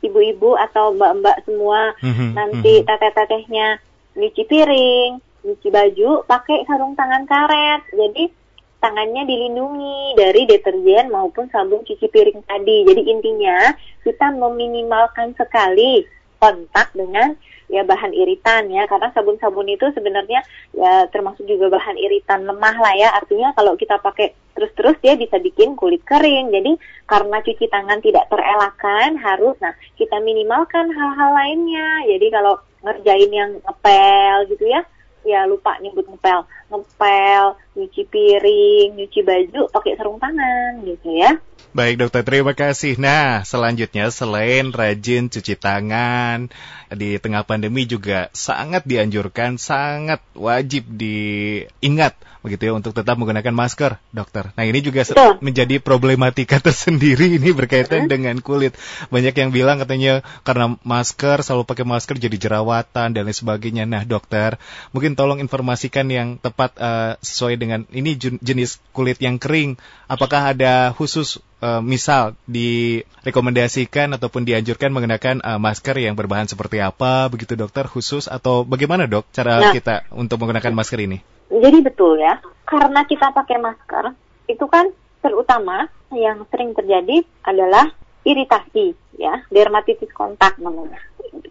ibu-ibu 0.00 0.54
atau 0.56 0.94
mbak-mbak 0.94 1.42
semua 1.44 1.92
mm 2.00 2.12
-hmm. 2.12 2.30
nanti 2.34 2.72
mm 2.72 2.80
-hmm. 2.82 2.88
teteh-tetehnya 2.88 3.68
nyuci 4.16 4.42
piring, 4.48 5.10
nyuci 5.44 5.68
baju, 5.68 6.24
pakai 6.24 6.64
sarung 6.64 6.96
tangan 6.96 7.28
karet. 7.28 7.84
Jadi 7.92 8.32
tangannya 8.80 9.22
dilindungi 9.26 10.14
dari 10.14 10.42
deterjen 10.46 11.10
maupun 11.10 11.48
sabun 11.50 11.84
cuci 11.84 12.06
piring 12.08 12.40
tadi. 12.44 12.86
Jadi 12.86 13.02
intinya 13.06 13.72
kita 14.02 14.32
meminimalkan 14.36 15.34
sekali 15.34 16.06
kontak 16.46 16.94
dengan 16.94 17.34
ya 17.66 17.82
bahan 17.82 18.14
iritan 18.14 18.70
ya. 18.70 18.86
Karena 18.86 19.10
sabun-sabun 19.10 19.66
itu 19.66 19.90
sebenarnya 19.90 20.46
ya 20.70 21.10
termasuk 21.10 21.42
juga 21.50 21.74
bahan 21.74 21.98
iritan 21.98 22.46
lemah 22.46 22.76
lah 22.78 22.94
ya. 22.94 23.08
Artinya 23.18 23.50
kalau 23.58 23.74
kita 23.74 23.98
pakai 23.98 24.38
terus-terus 24.54 24.94
dia 25.02 25.18
bisa 25.18 25.42
bikin 25.42 25.74
kulit 25.74 26.06
kering. 26.06 26.54
Jadi 26.54 26.78
karena 27.10 27.42
cuci 27.42 27.66
tangan 27.66 27.98
tidak 27.98 28.30
terelakkan 28.30 29.18
harus 29.18 29.58
nah 29.58 29.74
kita 29.98 30.22
minimalkan 30.22 30.94
hal-hal 30.94 31.30
lainnya. 31.34 32.06
Jadi 32.06 32.26
kalau 32.30 32.54
ngerjain 32.86 33.30
yang 33.34 33.50
ngepel 33.66 34.36
gitu 34.54 34.70
ya 34.70 34.86
ya 35.26 35.44
lupa 35.50 35.74
nyebut 35.82 36.06
ngepel 36.06 36.46
ngepel 36.70 37.44
nyuci 37.74 38.02
piring 38.06 38.94
nyuci 38.94 39.20
baju 39.26 39.62
pakai 39.74 39.98
sarung 39.98 40.22
tangan 40.22 40.86
gitu 40.86 41.10
ya 41.18 41.34
Baik 41.76 42.00
dokter, 42.00 42.24
terima 42.24 42.56
kasih. 42.56 42.96
Nah, 42.96 43.44
selanjutnya 43.44 44.08
selain 44.08 44.72
rajin 44.72 45.28
cuci 45.28 45.60
tangan, 45.60 46.48
di 46.88 47.20
tengah 47.20 47.44
pandemi 47.44 47.84
juga 47.84 48.32
sangat 48.32 48.88
dianjurkan, 48.88 49.60
sangat 49.60 50.24
wajib 50.32 50.88
diingat 50.88 52.16
begitu 52.46 52.70
ya 52.70 52.78
untuk 52.78 52.94
tetap 52.94 53.18
menggunakan 53.18 53.50
masker, 53.50 53.98
dokter. 54.14 54.54
Nah 54.54 54.62
ini 54.62 54.78
juga 54.78 55.02
Betul. 55.02 55.42
menjadi 55.42 55.82
problematika 55.82 56.62
tersendiri 56.70 57.42
ini 57.42 57.50
berkaitan 57.50 58.06
hmm. 58.06 58.10
dengan 58.14 58.36
kulit. 58.38 58.78
Banyak 59.10 59.34
yang 59.34 59.50
bilang 59.50 59.82
katanya 59.82 60.22
karena 60.46 60.78
masker 60.86 61.42
selalu 61.42 61.66
pakai 61.66 61.82
masker 61.82 62.22
jadi 62.22 62.38
jerawatan 62.38 63.18
dan 63.18 63.26
lain 63.26 63.34
sebagainya. 63.34 63.82
Nah 63.82 64.06
dokter, 64.06 64.62
mungkin 64.94 65.15
tolong 65.16 65.40
informasikan 65.40 66.06
yang 66.12 66.36
tepat 66.36 66.76
uh, 66.76 67.16
sesuai 67.24 67.56
dengan 67.56 67.88
ini 67.90 68.14
jenis 68.20 68.78
kulit 68.92 69.16
yang 69.18 69.40
kering. 69.40 69.80
Apakah 70.06 70.52
ada 70.52 70.92
khusus 70.92 71.40
uh, 71.64 71.80
misal 71.80 72.36
direkomendasikan 72.44 74.12
ataupun 74.14 74.44
dianjurkan 74.44 74.92
menggunakan 74.92 75.40
uh, 75.40 75.58
masker 75.58 75.96
yang 75.96 76.14
berbahan 76.14 76.46
seperti 76.46 76.78
apa 76.84 77.32
begitu 77.32 77.56
dokter 77.56 77.88
khusus 77.88 78.28
atau 78.28 78.62
bagaimana 78.62 79.08
dok 79.08 79.26
cara 79.32 79.58
nah, 79.58 79.72
kita 79.72 80.06
untuk 80.12 80.38
menggunakan 80.44 80.76
masker 80.76 81.00
ini? 81.00 81.18
Jadi 81.48 81.78
betul 81.80 82.20
ya, 82.20 82.42
karena 82.66 83.06
kita 83.06 83.30
pakai 83.32 83.56
masker, 83.62 84.12
itu 84.50 84.66
kan 84.68 84.90
terutama 85.22 85.88
yang 86.14 86.44
sering 86.50 86.74
terjadi 86.74 87.22
adalah 87.42 87.90
iritasi 88.26 88.94
ya, 89.16 89.46
dermatitis 89.48 90.10
kontak 90.10 90.58
namanya. 90.58 90.98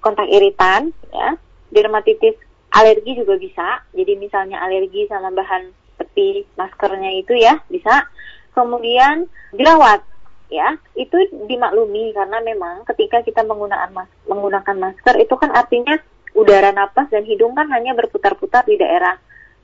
Kontak 0.04 0.28
iritan 0.28 0.92
ya, 1.12 1.40
dermatitis 1.72 2.36
alergi 2.76 3.16
juga 3.16 3.40
bisa. 3.40 3.82
Jadi 3.96 4.20
misalnya 4.20 4.60
alergi 4.60 5.08
sama 5.08 5.32
bahan 5.32 5.72
tepi 5.96 6.44
maskernya 6.60 7.12
itu 7.16 7.34
ya 7.40 7.58
bisa. 7.72 8.06
Kemudian 8.52 9.28
jerawat 9.56 10.04
ya 10.52 10.78
itu 10.94 11.18
dimaklumi 11.50 12.14
karena 12.14 12.38
memang 12.44 12.86
ketika 12.86 13.26
kita 13.26 13.42
menggunakan 13.42 13.90
mas 13.90 14.08
menggunakan 14.30 14.78
masker 14.78 15.18
itu 15.18 15.34
kan 15.42 15.50
artinya 15.50 15.98
udara 16.36 16.70
napas 16.76 17.10
dan 17.10 17.24
hidung 17.26 17.56
kan 17.56 17.72
hanya 17.72 17.96
berputar-putar 17.96 18.68
di 18.68 18.76
daerah 18.76 19.16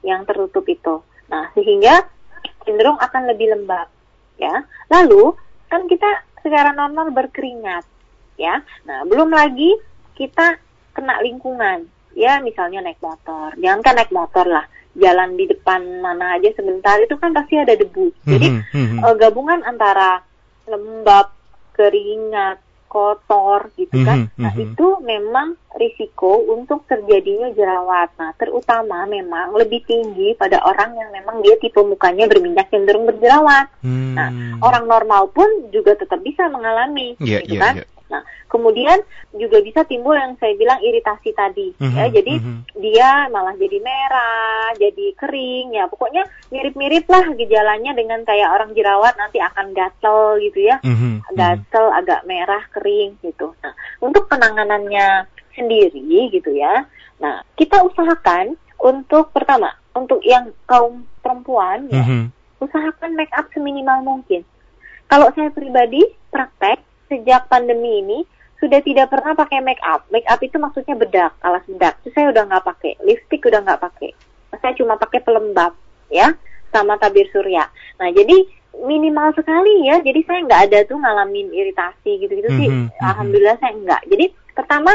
yang 0.01 0.25
tertutup 0.25 0.65
itu. 0.65 1.03
Nah, 1.29 1.51
sehingga 1.53 2.07
cenderung 2.63 2.97
akan 2.97 3.29
lebih 3.29 3.53
lembab, 3.53 3.91
ya. 4.39 4.65
Lalu 4.89 5.35
kan 5.67 5.85
kita 5.85 6.25
secara 6.41 6.73
normal 6.73 7.11
berkeringat, 7.13 7.85
ya. 8.39 8.63
Nah, 8.87 9.05
belum 9.05 9.29
lagi 9.29 9.77
kita 10.17 10.57
kena 10.95 11.21
lingkungan, 11.21 11.85
ya, 12.17 12.43
misalnya 12.43 12.83
naik 12.83 12.99
motor. 12.99 13.53
Jangan 13.57 13.81
kan 13.81 13.93
naik 13.97 14.11
motor 14.11 14.45
lah, 14.47 14.65
jalan 14.95 15.39
di 15.39 15.45
depan 15.47 16.03
mana 16.03 16.35
aja 16.35 16.51
sebentar 16.55 16.99
itu 16.99 17.15
kan 17.15 17.31
pasti 17.31 17.55
ada 17.57 17.73
debu. 17.75 18.11
Jadi 18.27 18.47
mm 18.47 18.61
-hmm. 18.71 18.99
uh, 19.03 19.15
gabungan 19.15 19.63
antara 19.63 20.19
lembab, 20.67 21.31
keringat, 21.75 22.59
kotor 22.91 23.71
gitu 23.79 24.03
kan. 24.03 24.27
Mm 24.27 24.29
-hmm. 24.35 24.41
Nah, 24.43 24.53
itu 24.55 24.87
memang 25.03 25.47
risiko 25.75 26.43
untuk 26.51 26.83
terjadinya 26.87 27.51
jerawat. 27.55 28.11
Nah, 28.19 28.31
terutama 28.35 29.07
memang 29.07 29.55
lebih 29.55 29.83
tinggi 29.87 30.35
pada 30.35 30.59
orang 30.63 30.95
yang 30.97 31.09
memang 31.15 31.39
dia 31.39 31.55
tipe 31.59 31.79
mukanya 31.79 32.27
berminyak 32.27 32.67
cenderung 32.67 33.07
berjerawat. 33.07 33.71
Mm. 33.85 34.13
Nah, 34.15 34.29
orang 34.59 34.85
normal 34.87 35.31
pun 35.31 35.47
juga 35.71 35.95
tetap 35.95 36.19
bisa 36.19 36.51
mengalami 36.51 37.15
yeah, 37.23 37.39
gitu 37.43 37.55
yeah, 37.55 37.63
kan. 37.63 37.75
Yeah. 37.83 37.89
Nah, 38.11 38.27
kemudian 38.51 38.99
juga 39.31 39.63
bisa 39.63 39.87
timbul 39.87 40.19
yang 40.19 40.35
saya 40.35 40.51
bilang 40.59 40.83
iritasi 40.83 41.31
tadi, 41.31 41.71
mm-hmm, 41.79 41.95
ya. 41.95 42.05
Jadi 42.11 42.33
mm-hmm. 42.35 42.59
dia 42.83 43.09
malah 43.31 43.55
jadi 43.55 43.79
merah, 43.79 44.75
jadi 44.75 45.15
kering, 45.15 45.79
ya. 45.79 45.87
Pokoknya 45.87 46.27
mirip-mirip 46.51 47.07
lah 47.07 47.23
gejalanya 47.39 47.95
dengan 47.95 48.27
kayak 48.27 48.51
orang 48.51 48.75
jerawat 48.75 49.15
nanti 49.15 49.39
akan 49.39 49.71
gatel 49.71 50.43
gitu 50.43 50.59
ya, 50.59 50.83
mm-hmm, 50.83 51.31
gatel, 51.39 51.87
mm-hmm. 51.87 51.99
agak 52.03 52.21
merah, 52.27 52.63
kering 52.75 53.15
gitu. 53.23 53.55
Nah, 53.63 53.71
untuk 54.03 54.27
penanganannya 54.27 55.39
sendiri 55.53 56.31
gitu 56.31 56.51
ya. 56.55 56.85
Nah, 57.21 57.45
kita 57.55 57.81
usahakan 57.85 58.57
untuk 58.81 59.29
pertama 59.31 59.71
untuk 59.93 60.23
yang 60.25 60.49
kaum 60.65 61.05
perempuan 61.21 61.85
ya, 61.91 62.01
mm-hmm. 62.01 62.23
usahakan 62.63 63.11
make 63.13 63.33
up 63.35 63.45
seminimal 63.53 64.01
mungkin. 64.01 64.41
Kalau 65.11 65.27
saya 65.35 65.51
pribadi 65.51 66.01
praktek 66.31 66.79
sejak 67.11 67.51
pandemi 67.51 67.99
ini 67.99 68.19
sudah 68.61 68.79
tidak 68.85 69.11
pernah 69.11 69.35
pakai 69.35 69.59
make 69.59 69.81
up. 69.83 70.07
Make 70.13 70.29
up 70.29 70.39
itu 70.39 70.55
maksudnya 70.61 70.95
bedak, 70.95 71.33
alas 71.43 71.65
bedak. 71.67 71.99
Itu 72.01 72.13
saya 72.15 72.31
udah 72.31 72.47
nggak 72.47 72.63
pakai. 72.63 72.93
Lipstick 73.03 73.43
udah 73.43 73.59
nggak 73.65 73.81
pakai. 73.81 74.13
Saya 74.61 74.73
cuma 74.77 74.95
pakai 74.95 75.19
pelembab, 75.25 75.73
ya, 76.13 76.31
sama 76.69 76.95
tabir 77.01 77.25
surya. 77.33 77.65
Nah, 77.97 78.13
jadi 78.13 78.45
minimal 78.85 79.33
sekali 79.35 79.89
ya. 79.89 79.99
Jadi 79.99 80.21
saya 80.23 80.39
nggak 80.45 80.61
ada 80.69 80.79
tuh 80.87 80.97
ngalamin 81.01 81.49
iritasi 81.51 82.11
gitu-gitu 82.21 82.49
sih. 82.55 82.69
Mm 82.69 82.87
-hmm. 82.87 83.03
Alhamdulillah 83.03 83.57
saya 83.59 83.73
nggak. 83.75 84.01
Jadi 84.07 84.25
pertama 84.53 84.93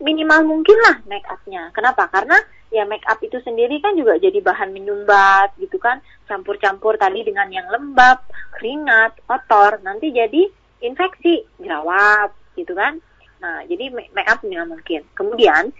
minimal 0.00 0.48
mungkin 0.48 0.76
lah 0.80 0.96
make 1.06 1.28
upnya. 1.28 1.68
Kenapa? 1.76 2.08
Karena 2.08 2.36
ya 2.72 2.88
make 2.88 3.04
up 3.06 3.20
itu 3.20 3.38
sendiri 3.44 3.78
kan 3.84 3.94
juga 3.94 4.16
jadi 4.16 4.40
bahan 4.40 4.72
menyumbat 4.72 5.54
gitu 5.60 5.76
kan. 5.76 6.00
Campur-campur 6.26 6.96
tadi 6.96 7.22
dengan 7.22 7.52
yang 7.52 7.68
lembab, 7.68 8.24
keringat, 8.58 9.20
kotor. 9.28 9.78
Nanti 9.84 10.10
jadi 10.10 10.48
infeksi, 10.80 11.44
jerawat, 11.60 12.32
gitu 12.56 12.72
kan. 12.72 12.98
Nah, 13.40 13.64
jadi 13.68 13.92
make 13.92 14.28
up 14.28 14.40
minimal 14.44 14.80
mungkin. 14.80 15.04
Kemudian 15.12 15.72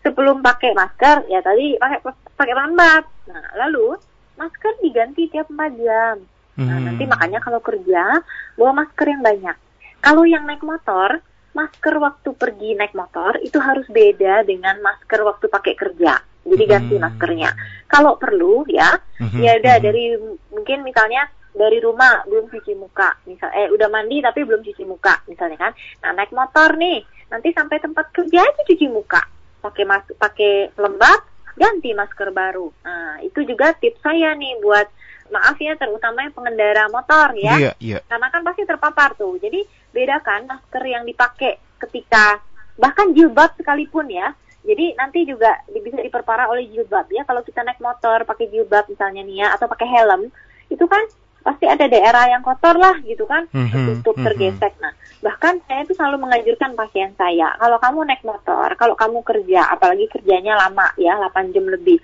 sebelum 0.00 0.40
pakai 0.40 0.72
masker, 0.72 1.28
ya 1.28 1.40
tadi 1.44 1.76
pakai 1.76 1.98
pakai 2.36 2.54
pelembab. 2.56 3.04
Nah, 3.28 3.44
lalu 3.66 3.96
masker 4.36 4.80
diganti 4.84 5.28
tiap 5.32 5.48
4 5.48 5.76
jam. 5.80 6.16
Nah, 6.56 6.76
hmm. 6.80 6.84
nanti 6.88 7.04
makanya 7.04 7.40
kalau 7.44 7.60
kerja 7.60 8.24
bawa 8.56 8.72
masker 8.84 9.06
yang 9.12 9.20
banyak. 9.20 9.56
Kalau 10.00 10.24
yang 10.24 10.48
naik 10.48 10.64
motor, 10.64 11.20
masker 11.56 11.96
waktu 11.96 12.36
pergi 12.36 12.76
naik 12.76 12.92
motor 12.92 13.40
itu 13.40 13.56
harus 13.56 13.88
beda 13.88 14.44
dengan 14.44 14.76
masker 14.84 15.24
waktu 15.24 15.48
pakai 15.48 15.72
kerja. 15.72 16.20
Jadi 16.46 16.64
ganti 16.68 16.94
hmm. 16.94 17.02
maskernya. 17.02 17.50
Kalau 17.88 18.20
perlu 18.20 18.68
ya, 18.68 18.92
hmm. 19.18 19.40
ya 19.40 19.56
udah 19.58 19.76
hmm. 19.80 19.84
dari 19.84 20.04
mungkin 20.52 20.84
misalnya 20.84 21.26
dari 21.56 21.80
rumah 21.80 22.20
belum 22.28 22.52
cuci 22.52 22.76
muka 22.76 23.16
misal 23.24 23.48
eh 23.56 23.72
udah 23.72 23.88
mandi 23.88 24.20
tapi 24.20 24.44
belum 24.44 24.60
cuci 24.60 24.84
muka 24.84 25.24
misalnya 25.24 25.56
kan 25.56 25.72
nah 26.04 26.12
naik 26.12 26.28
motor 26.36 26.76
nih 26.76 27.00
nanti 27.32 27.48
sampai 27.56 27.80
tempat 27.80 28.12
kerja 28.12 28.44
aja 28.44 28.62
cuci 28.68 28.86
muka 28.92 29.24
pakai 29.64 29.88
mas 29.88 30.04
pakai 30.20 30.76
lembab 30.76 31.24
ganti 31.56 31.96
masker 31.96 32.28
baru 32.36 32.68
nah 32.84 33.16
itu 33.24 33.40
juga 33.48 33.72
tips 33.72 34.04
saya 34.04 34.36
nih 34.36 34.60
buat 34.60 34.86
maaf 35.32 35.56
ya 35.58 35.74
terutama 35.74 36.22
yang 36.22 36.34
pengendara 36.36 36.86
motor 36.92 37.34
ya 37.34 37.54
iya, 37.58 37.72
iya. 37.80 37.98
karena 38.06 38.28
kan 38.30 38.44
pasti 38.46 38.62
terpapar 38.62 39.16
tuh 39.18 39.40
jadi 39.40 39.64
bedakan 39.96 40.44
masker 40.44 40.84
yang 40.84 41.08
dipakai 41.08 41.56
ketika 41.80 42.44
bahkan 42.76 43.16
jilbab 43.16 43.56
sekalipun 43.56 44.12
ya. 44.12 44.36
Jadi 44.66 44.98
nanti 44.98 45.22
juga 45.22 45.62
bisa 45.70 46.02
diperparah 46.02 46.50
oleh 46.50 46.68
jilbab 46.68 47.08
ya. 47.08 47.24
Kalau 47.24 47.40
kita 47.40 47.64
naik 47.64 47.80
motor 47.80 48.26
pakai 48.28 48.52
jilbab 48.52 48.84
misalnya 48.90 49.24
nih 49.24 49.46
ya 49.46 49.48
atau 49.56 49.70
pakai 49.70 49.88
helm 49.88 50.28
itu 50.68 50.84
kan 50.84 51.06
pasti 51.46 51.62
ada 51.70 51.86
daerah 51.86 52.26
yang 52.26 52.42
kotor 52.42 52.74
lah 52.74 52.98
gitu 53.06 53.22
kan. 53.30 53.46
Mm-hmm, 53.54 53.70
tertutup 53.70 54.18
mm-hmm. 54.18 54.26
tergesek. 54.26 54.74
Nah 54.82 54.92
bahkan 55.22 55.62
saya 55.64 55.86
itu 55.86 55.94
selalu 55.96 56.16
menganjurkan 56.20 56.76
pasien 56.76 57.14
saya 57.16 57.54
kalau 57.56 57.78
kamu 57.80 57.98
naik 58.04 58.22
motor 58.26 58.68
kalau 58.76 58.94
kamu 58.98 59.22
kerja 59.24 59.72
apalagi 59.72 60.10
kerjanya 60.12 60.58
lama 60.58 60.92
ya 61.00 61.16
8 61.16 61.54
jam 61.54 61.64
lebih 61.70 62.02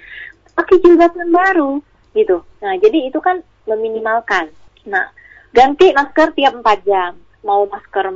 pakai 0.56 0.80
jilbab 0.80 1.12
yang 1.18 1.32
baru 1.34 1.72
gitu. 2.14 2.46
Nah 2.62 2.78
jadi 2.78 3.10
itu 3.10 3.18
kan 3.18 3.42
meminimalkan. 3.66 4.54
Nah 4.86 5.10
ganti 5.50 5.90
masker 5.90 6.30
tiap 6.38 6.54
4 6.62 6.88
jam 6.88 7.18
mau 7.42 7.66
masker 7.66 8.10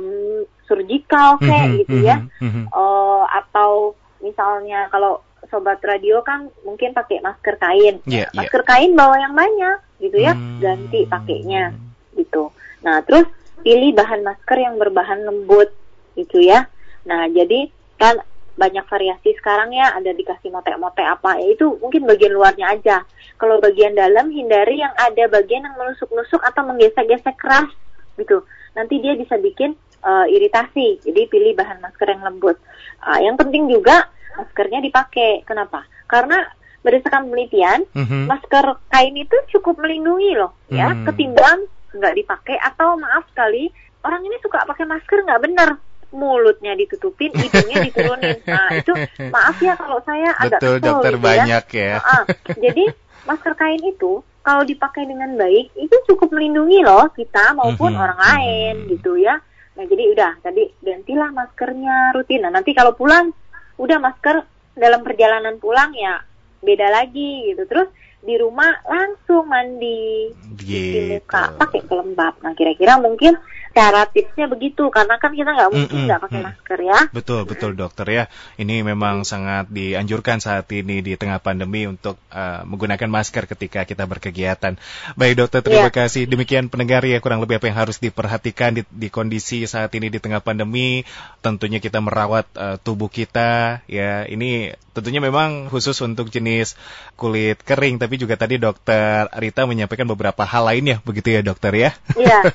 surgical 0.67 1.39
kayak 1.39 1.67
mm-hmm, 1.67 1.79
gitu 1.83 1.97
ya 2.03 2.17
mm-hmm. 2.39 2.65
uh, 2.71 3.23
atau 3.27 3.95
misalnya 4.23 4.87
kalau 4.89 5.23
sobat 5.49 5.79
radio 5.83 6.19
kan 6.25 6.51
mungkin 6.67 6.91
pakai 6.91 7.23
masker 7.23 7.55
kain. 7.57 8.03
Yeah, 8.03 8.27
iya. 8.31 8.35
masker 8.35 8.61
yeah. 8.63 8.69
kain 8.69 8.91
bawa 8.93 9.15
yang 9.21 9.33
banyak 9.33 9.77
gitu 10.03 10.17
ya, 10.21 10.33
hmm. 10.35 10.59
ganti 10.61 10.99
pakainya 11.09 11.73
gitu. 12.13 12.51
Nah, 12.83 13.01
terus 13.05 13.25
pilih 13.65 13.95
bahan 13.97 14.21
masker 14.21 14.57
yang 14.59 14.75
berbahan 14.77 15.25
lembut 15.25 15.73
gitu 16.13 16.43
ya. 16.43 16.69
Nah, 17.07 17.25
jadi 17.31 17.71
kan 17.97 18.21
banyak 18.57 18.85
variasi 18.89 19.37
sekarang 19.37 19.73
ya, 19.73 19.93
ada 19.93 20.13
dikasih 20.13 20.49
motek-motek 20.49 21.05
apa 21.05 21.37
ya 21.37 21.53
itu 21.53 21.77
mungkin 21.77 22.09
bagian 22.09 22.33
luarnya 22.33 22.73
aja. 22.73 22.97
Kalau 23.37 23.61
bagian 23.61 23.93
dalam 23.93 24.33
hindari 24.33 24.81
yang 24.81 24.93
ada 24.97 25.29
bagian 25.29 25.65
yang 25.65 25.77
menusuk-nusuk 25.77 26.41
atau 26.41 26.65
menggesek-gesek 26.65 27.37
keras 27.37 27.69
gitu. 28.17 28.43
Nanti 28.73 28.99
dia 28.99 29.13
bisa 29.15 29.37
bikin 29.37 29.73
uh, 30.03 30.25
iritasi. 30.27 31.01
Jadi 31.05 31.21
pilih 31.29 31.53
bahan 31.57 31.81
masker 31.81 32.07
yang 32.09 32.25
lembut. 32.25 32.57
Uh, 33.01 33.19
yang 33.23 33.37
penting 33.39 33.69
juga 33.69 34.09
maskernya 34.37 34.83
dipakai. 34.83 35.45
Kenapa? 35.45 35.85
Karena 36.05 36.45
berdasarkan 36.85 37.27
penelitian, 37.27 37.83
mm-hmm. 37.91 38.23
masker 38.29 38.65
kain 38.87 39.15
itu 39.17 39.35
cukup 39.57 39.75
melindungi 39.81 40.39
loh, 40.39 40.55
ya, 40.71 40.95
mm. 40.95 41.03
ketimbang 41.09 41.67
nggak 41.91 42.15
dipakai 42.15 42.55
atau 42.63 42.95
maaf 42.95 43.27
sekali 43.33 43.67
orang 44.07 44.23
ini 44.23 44.39
suka 44.39 44.63
pakai 44.63 44.85
masker 44.87 45.25
nggak 45.25 45.41
benar 45.43 45.69
mulutnya 46.15 46.71
ditutupin, 46.79 47.35
hidungnya 47.35 47.83
diturunin. 47.83 48.39
Nah 48.47 48.71
itu 48.71 48.93
maaf 49.27 49.59
ya 49.59 49.75
kalau 49.75 49.99
saya 50.07 50.31
agak 50.39 50.63
Betul, 50.63 50.75
kesel 50.79 50.87
dokter 50.87 51.13
gitu 51.19 51.25
banyak 51.27 51.65
ya. 51.75 51.83
ya. 51.83 51.97
Nah, 51.99 52.23
jadi 52.55 52.83
masker 53.27 53.53
kain 53.59 53.83
itu 53.83 54.23
kalau 54.47 54.63
dipakai 54.63 55.03
dengan 55.03 55.35
baik 55.35 55.75
itu 55.75 55.95
cukup 56.07 56.31
melindungi 56.31 56.79
loh 56.79 57.11
kita 57.11 57.51
maupun 57.51 57.91
Mhm. 57.91 57.99
orang 57.99 58.19
lain 58.23 58.73
Mhm. 58.79 58.87
gitu 58.95 59.19
ya. 59.19 59.35
Nah 59.75 59.83
jadi 59.83 60.03
udah 60.09 60.31
tadi 60.39 60.63
gantilah 60.79 61.29
maskernya 61.29 62.15
rutin. 62.15 62.47
Nah 62.47 62.55
nanti 62.55 62.71
kalau 62.71 62.95
pulang 62.95 63.35
udah 63.75 63.99
masker 63.99 64.47
dalam 64.73 65.03
perjalanan 65.03 65.59
pulang 65.59 65.91
ya 65.91 66.23
beda 66.63 66.87
lagi 66.87 67.51
gitu. 67.51 67.67
Terus 67.67 67.91
di 68.17 68.39
rumah 68.39 68.71
langsung 68.83 69.45
mandi 69.45 70.31
cuci 70.31 70.63
Gitu. 70.63 70.99
muka 71.13 71.51
pakai 71.53 71.83
pelembab. 71.83 72.39
Nah 72.39 72.55
kira-kira 72.55 72.95
mungkin 72.97 73.35
cara 73.77 74.01
tipsnya 74.09 74.49
begitu 74.49 74.89
karena 74.89 75.21
kan 75.21 75.29
kita 75.29 75.53
nggak 75.53 75.69
mungkin 75.69 75.97
nggak 76.09 76.21
pakai 76.25 76.39
mm. 76.41 76.45
masker 76.49 76.79
ya. 76.81 76.99
Betul, 77.13 77.41
betul 77.45 77.71
dokter 77.77 78.07
ya. 78.09 78.23
Ini 78.57 78.81
memang 78.81 79.21
sangat 79.21 79.69
dianjurkan 79.69 80.41
saat 80.41 80.65
ini 80.73 81.05
di 81.05 81.13
tengah 81.13 81.37
pandemi 81.37 81.85
untuk 81.85 82.17
uh, 82.33 82.65
menggunakan 82.65 83.05
masker 83.05 83.45
ketika 83.45 83.85
kita 83.85 84.09
berkegiatan. 84.09 84.73
Baik 85.13 85.33
dokter, 85.37 85.61
terima 85.61 85.93
Iya. 85.93 85.93
kasih. 85.93 86.25
Demikian 86.25 86.73
pendengar 86.73 87.05
ya 87.05 87.21
kurang 87.21 87.37
lebih 87.45 87.61
apa 87.61 87.69
yang 87.69 87.77
harus 87.77 88.01
diperhatikan 88.01 88.73
di, 88.73 88.81
di 88.89 89.13
kondisi 89.13 89.69
saat 89.69 89.93
ini 89.93 90.09
di 90.09 90.17
tengah 90.17 90.41
pandemi. 90.41 91.05
Tentunya 91.45 91.77
kita 91.77 92.01
merawat 92.01 92.49
uh, 92.57 92.75
tubuh 92.81 93.13
kita 93.13 93.85
ya. 93.85 94.25
Ini 94.25 94.73
tentunya 94.97 95.21
memang 95.21 95.69
khusus 95.69 95.93
untuk 96.01 96.33
jenis 96.33 96.73
kulit 97.13 97.61
kering, 97.61 98.01
tapi 98.01 98.17
juga 98.17 98.33
tadi 98.33 98.57
dokter 98.57 99.29
Rita 99.37 99.69
menyampaikan 99.69 100.09
beberapa 100.09 100.41
hal 100.41 100.65
lainnya, 100.65 100.97
begitu 101.05 101.37
ya 101.37 101.45
dokter 101.45 101.71
ya. 101.77 101.91
Iya. 102.17 102.49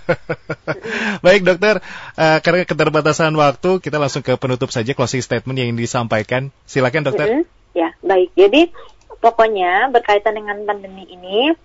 Baik 1.27 1.47
dokter, 1.47 1.79
eh, 2.19 2.39
karena 2.43 2.67
keterbatasan 2.67 3.31
waktu, 3.39 3.79
kita 3.79 4.03
langsung 4.03 4.27
ke 4.27 4.35
penutup 4.35 4.75
saja 4.75 4.91
closing 4.93 5.23
statement 5.23 5.63
yang 5.63 5.79
disampaikan. 5.79 6.51
Silakan 6.67 7.07
dokter. 7.07 7.27
Mm-mm. 7.31 7.47
Ya, 7.73 7.97
baik. 8.05 8.37
Jadi 8.37 8.69
pokoknya 9.25 9.89
berkaitan 9.89 10.37
dengan 10.37 10.61
pandemi 10.69 11.09
ini 11.09 11.57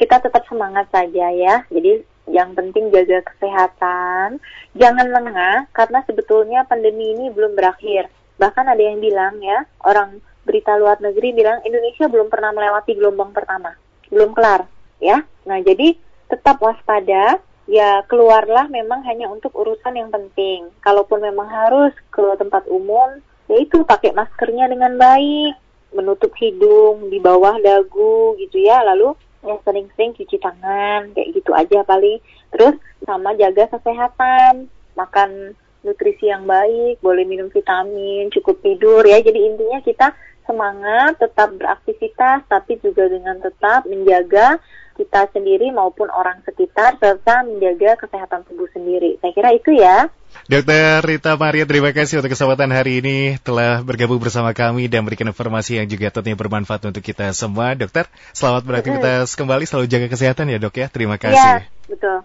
kita 0.00 0.24
tetap 0.24 0.48
semangat 0.48 0.88
saja 0.88 1.28
ya. 1.28 1.68
Jadi 1.68 2.00
yang 2.30 2.54
penting 2.56 2.88
jaga 2.94 3.26
kesehatan, 3.26 4.38
jangan 4.78 5.06
lengah 5.10 5.68
karena 5.74 6.00
sebetulnya 6.06 6.64
pandemi 6.64 7.12
ini 7.12 7.28
belum 7.28 7.58
berakhir. 7.58 8.08
Bahkan 8.40 8.64
ada 8.72 8.80
yang 8.80 9.04
bilang 9.04 9.36
ya, 9.44 9.68
orang 9.84 10.24
berita 10.48 10.72
luar 10.80 10.96
negeri 11.04 11.36
bilang 11.36 11.60
Indonesia 11.68 12.08
belum 12.08 12.32
pernah 12.32 12.56
melewati 12.56 12.96
gelombang 12.96 13.36
pertama, 13.36 13.76
belum 14.08 14.32
kelar 14.32 14.64
ya. 14.96 15.20
Nah, 15.44 15.60
jadi 15.60 15.92
tetap 16.32 16.56
waspada, 16.64 17.36
ya 17.68 18.00
keluarlah 18.08 18.72
memang 18.72 19.04
hanya 19.04 19.28
untuk 19.28 19.52
urusan 19.52 19.92
yang 19.92 20.08
penting. 20.08 20.72
Kalaupun 20.80 21.20
memang 21.20 21.52
harus 21.52 21.92
ke 22.08 22.24
tempat 22.40 22.64
umum, 22.72 23.20
yaitu 23.52 23.84
pakai 23.84 24.16
maskernya 24.16 24.72
dengan 24.72 24.96
baik, 24.96 25.60
menutup 25.92 26.32
hidung 26.40 27.12
di 27.12 27.20
bawah 27.20 27.60
dagu 27.60 28.38
gitu 28.40 28.62
ya, 28.62 28.80
lalu 28.86 29.12
ya 29.40 29.56
sering-sering 29.64 30.12
cuci 30.16 30.36
tangan 30.40 31.12
kayak 31.12 31.32
gitu 31.36 31.50
aja 31.52 31.84
paling. 31.84 32.22
Terus 32.56 32.74
sama 33.04 33.36
jaga 33.36 33.68
kesehatan, 33.68 34.70
makan 34.96 35.56
nutrisi 35.82 36.28
yang 36.28 36.44
baik, 36.44 37.00
boleh 37.00 37.24
minum 37.24 37.48
vitamin, 37.48 38.28
cukup 38.32 38.60
tidur 38.60 39.02
ya. 39.04 39.20
Jadi 39.20 39.38
intinya 39.40 39.80
kita 39.80 40.12
semangat, 40.44 41.16
tetap 41.22 41.54
beraktivitas, 41.54 42.42
tapi 42.50 42.76
juga 42.82 43.06
dengan 43.06 43.38
tetap 43.38 43.86
menjaga 43.86 44.58
kita 45.00 45.32
sendiri 45.32 45.72
maupun 45.72 46.12
orang 46.12 46.44
sekitar 46.44 47.00
serta 47.00 47.40
menjaga 47.48 47.96
kesehatan 47.96 48.44
tubuh 48.44 48.68
sendiri. 48.68 49.16
Saya 49.24 49.32
kira 49.32 49.56
itu 49.56 49.72
ya. 49.72 50.12
Dokter 50.46 51.02
Rita 51.02 51.34
Maria, 51.34 51.66
terima 51.66 51.90
kasih 51.90 52.22
untuk 52.22 52.30
kesempatan 52.30 52.70
hari 52.70 53.02
ini 53.02 53.40
telah 53.42 53.82
bergabung 53.82 54.20
bersama 54.22 54.54
kami 54.54 54.86
dan 54.86 55.02
memberikan 55.02 55.26
informasi 55.26 55.80
yang 55.82 55.90
juga 55.90 56.12
tentunya 56.12 56.38
bermanfaat 56.38 56.86
untuk 56.86 57.02
kita 57.02 57.34
semua. 57.34 57.74
Dokter, 57.74 58.06
selamat 58.30 58.62
beraktivitas 58.62 59.34
kembali, 59.34 59.66
selalu 59.66 59.90
jaga 59.90 60.06
kesehatan 60.06 60.52
ya 60.52 60.62
dok 60.62 60.76
ya. 60.78 60.86
Terima 60.86 61.18
Ya, 61.18 61.22
kasih. 61.24 61.54
betul. 61.90 62.18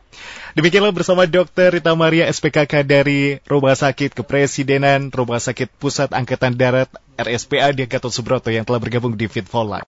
Demikianlah 0.54 0.94
bersama 0.94 1.26
Dokter 1.26 1.74
Rita 1.74 1.98
Maria 1.98 2.30
SPKK 2.30 2.86
dari 2.86 3.42
Rumah 3.42 3.74
Sakit 3.74 4.14
Kepresidenan 4.14 5.10
Rumah 5.10 5.42
Sakit 5.42 5.68
Pusat 5.82 6.14
Angkatan 6.14 6.54
Darat 6.54 6.88
RSPA 7.18 7.74
di 7.74 7.90
Gatot 7.90 8.14
Subroto 8.14 8.54
yang 8.54 8.64
telah 8.70 8.78
bergabung 8.78 9.18
di 9.18 9.26
Fit 9.26 9.50
for 9.50 9.66
Life. 9.66 9.84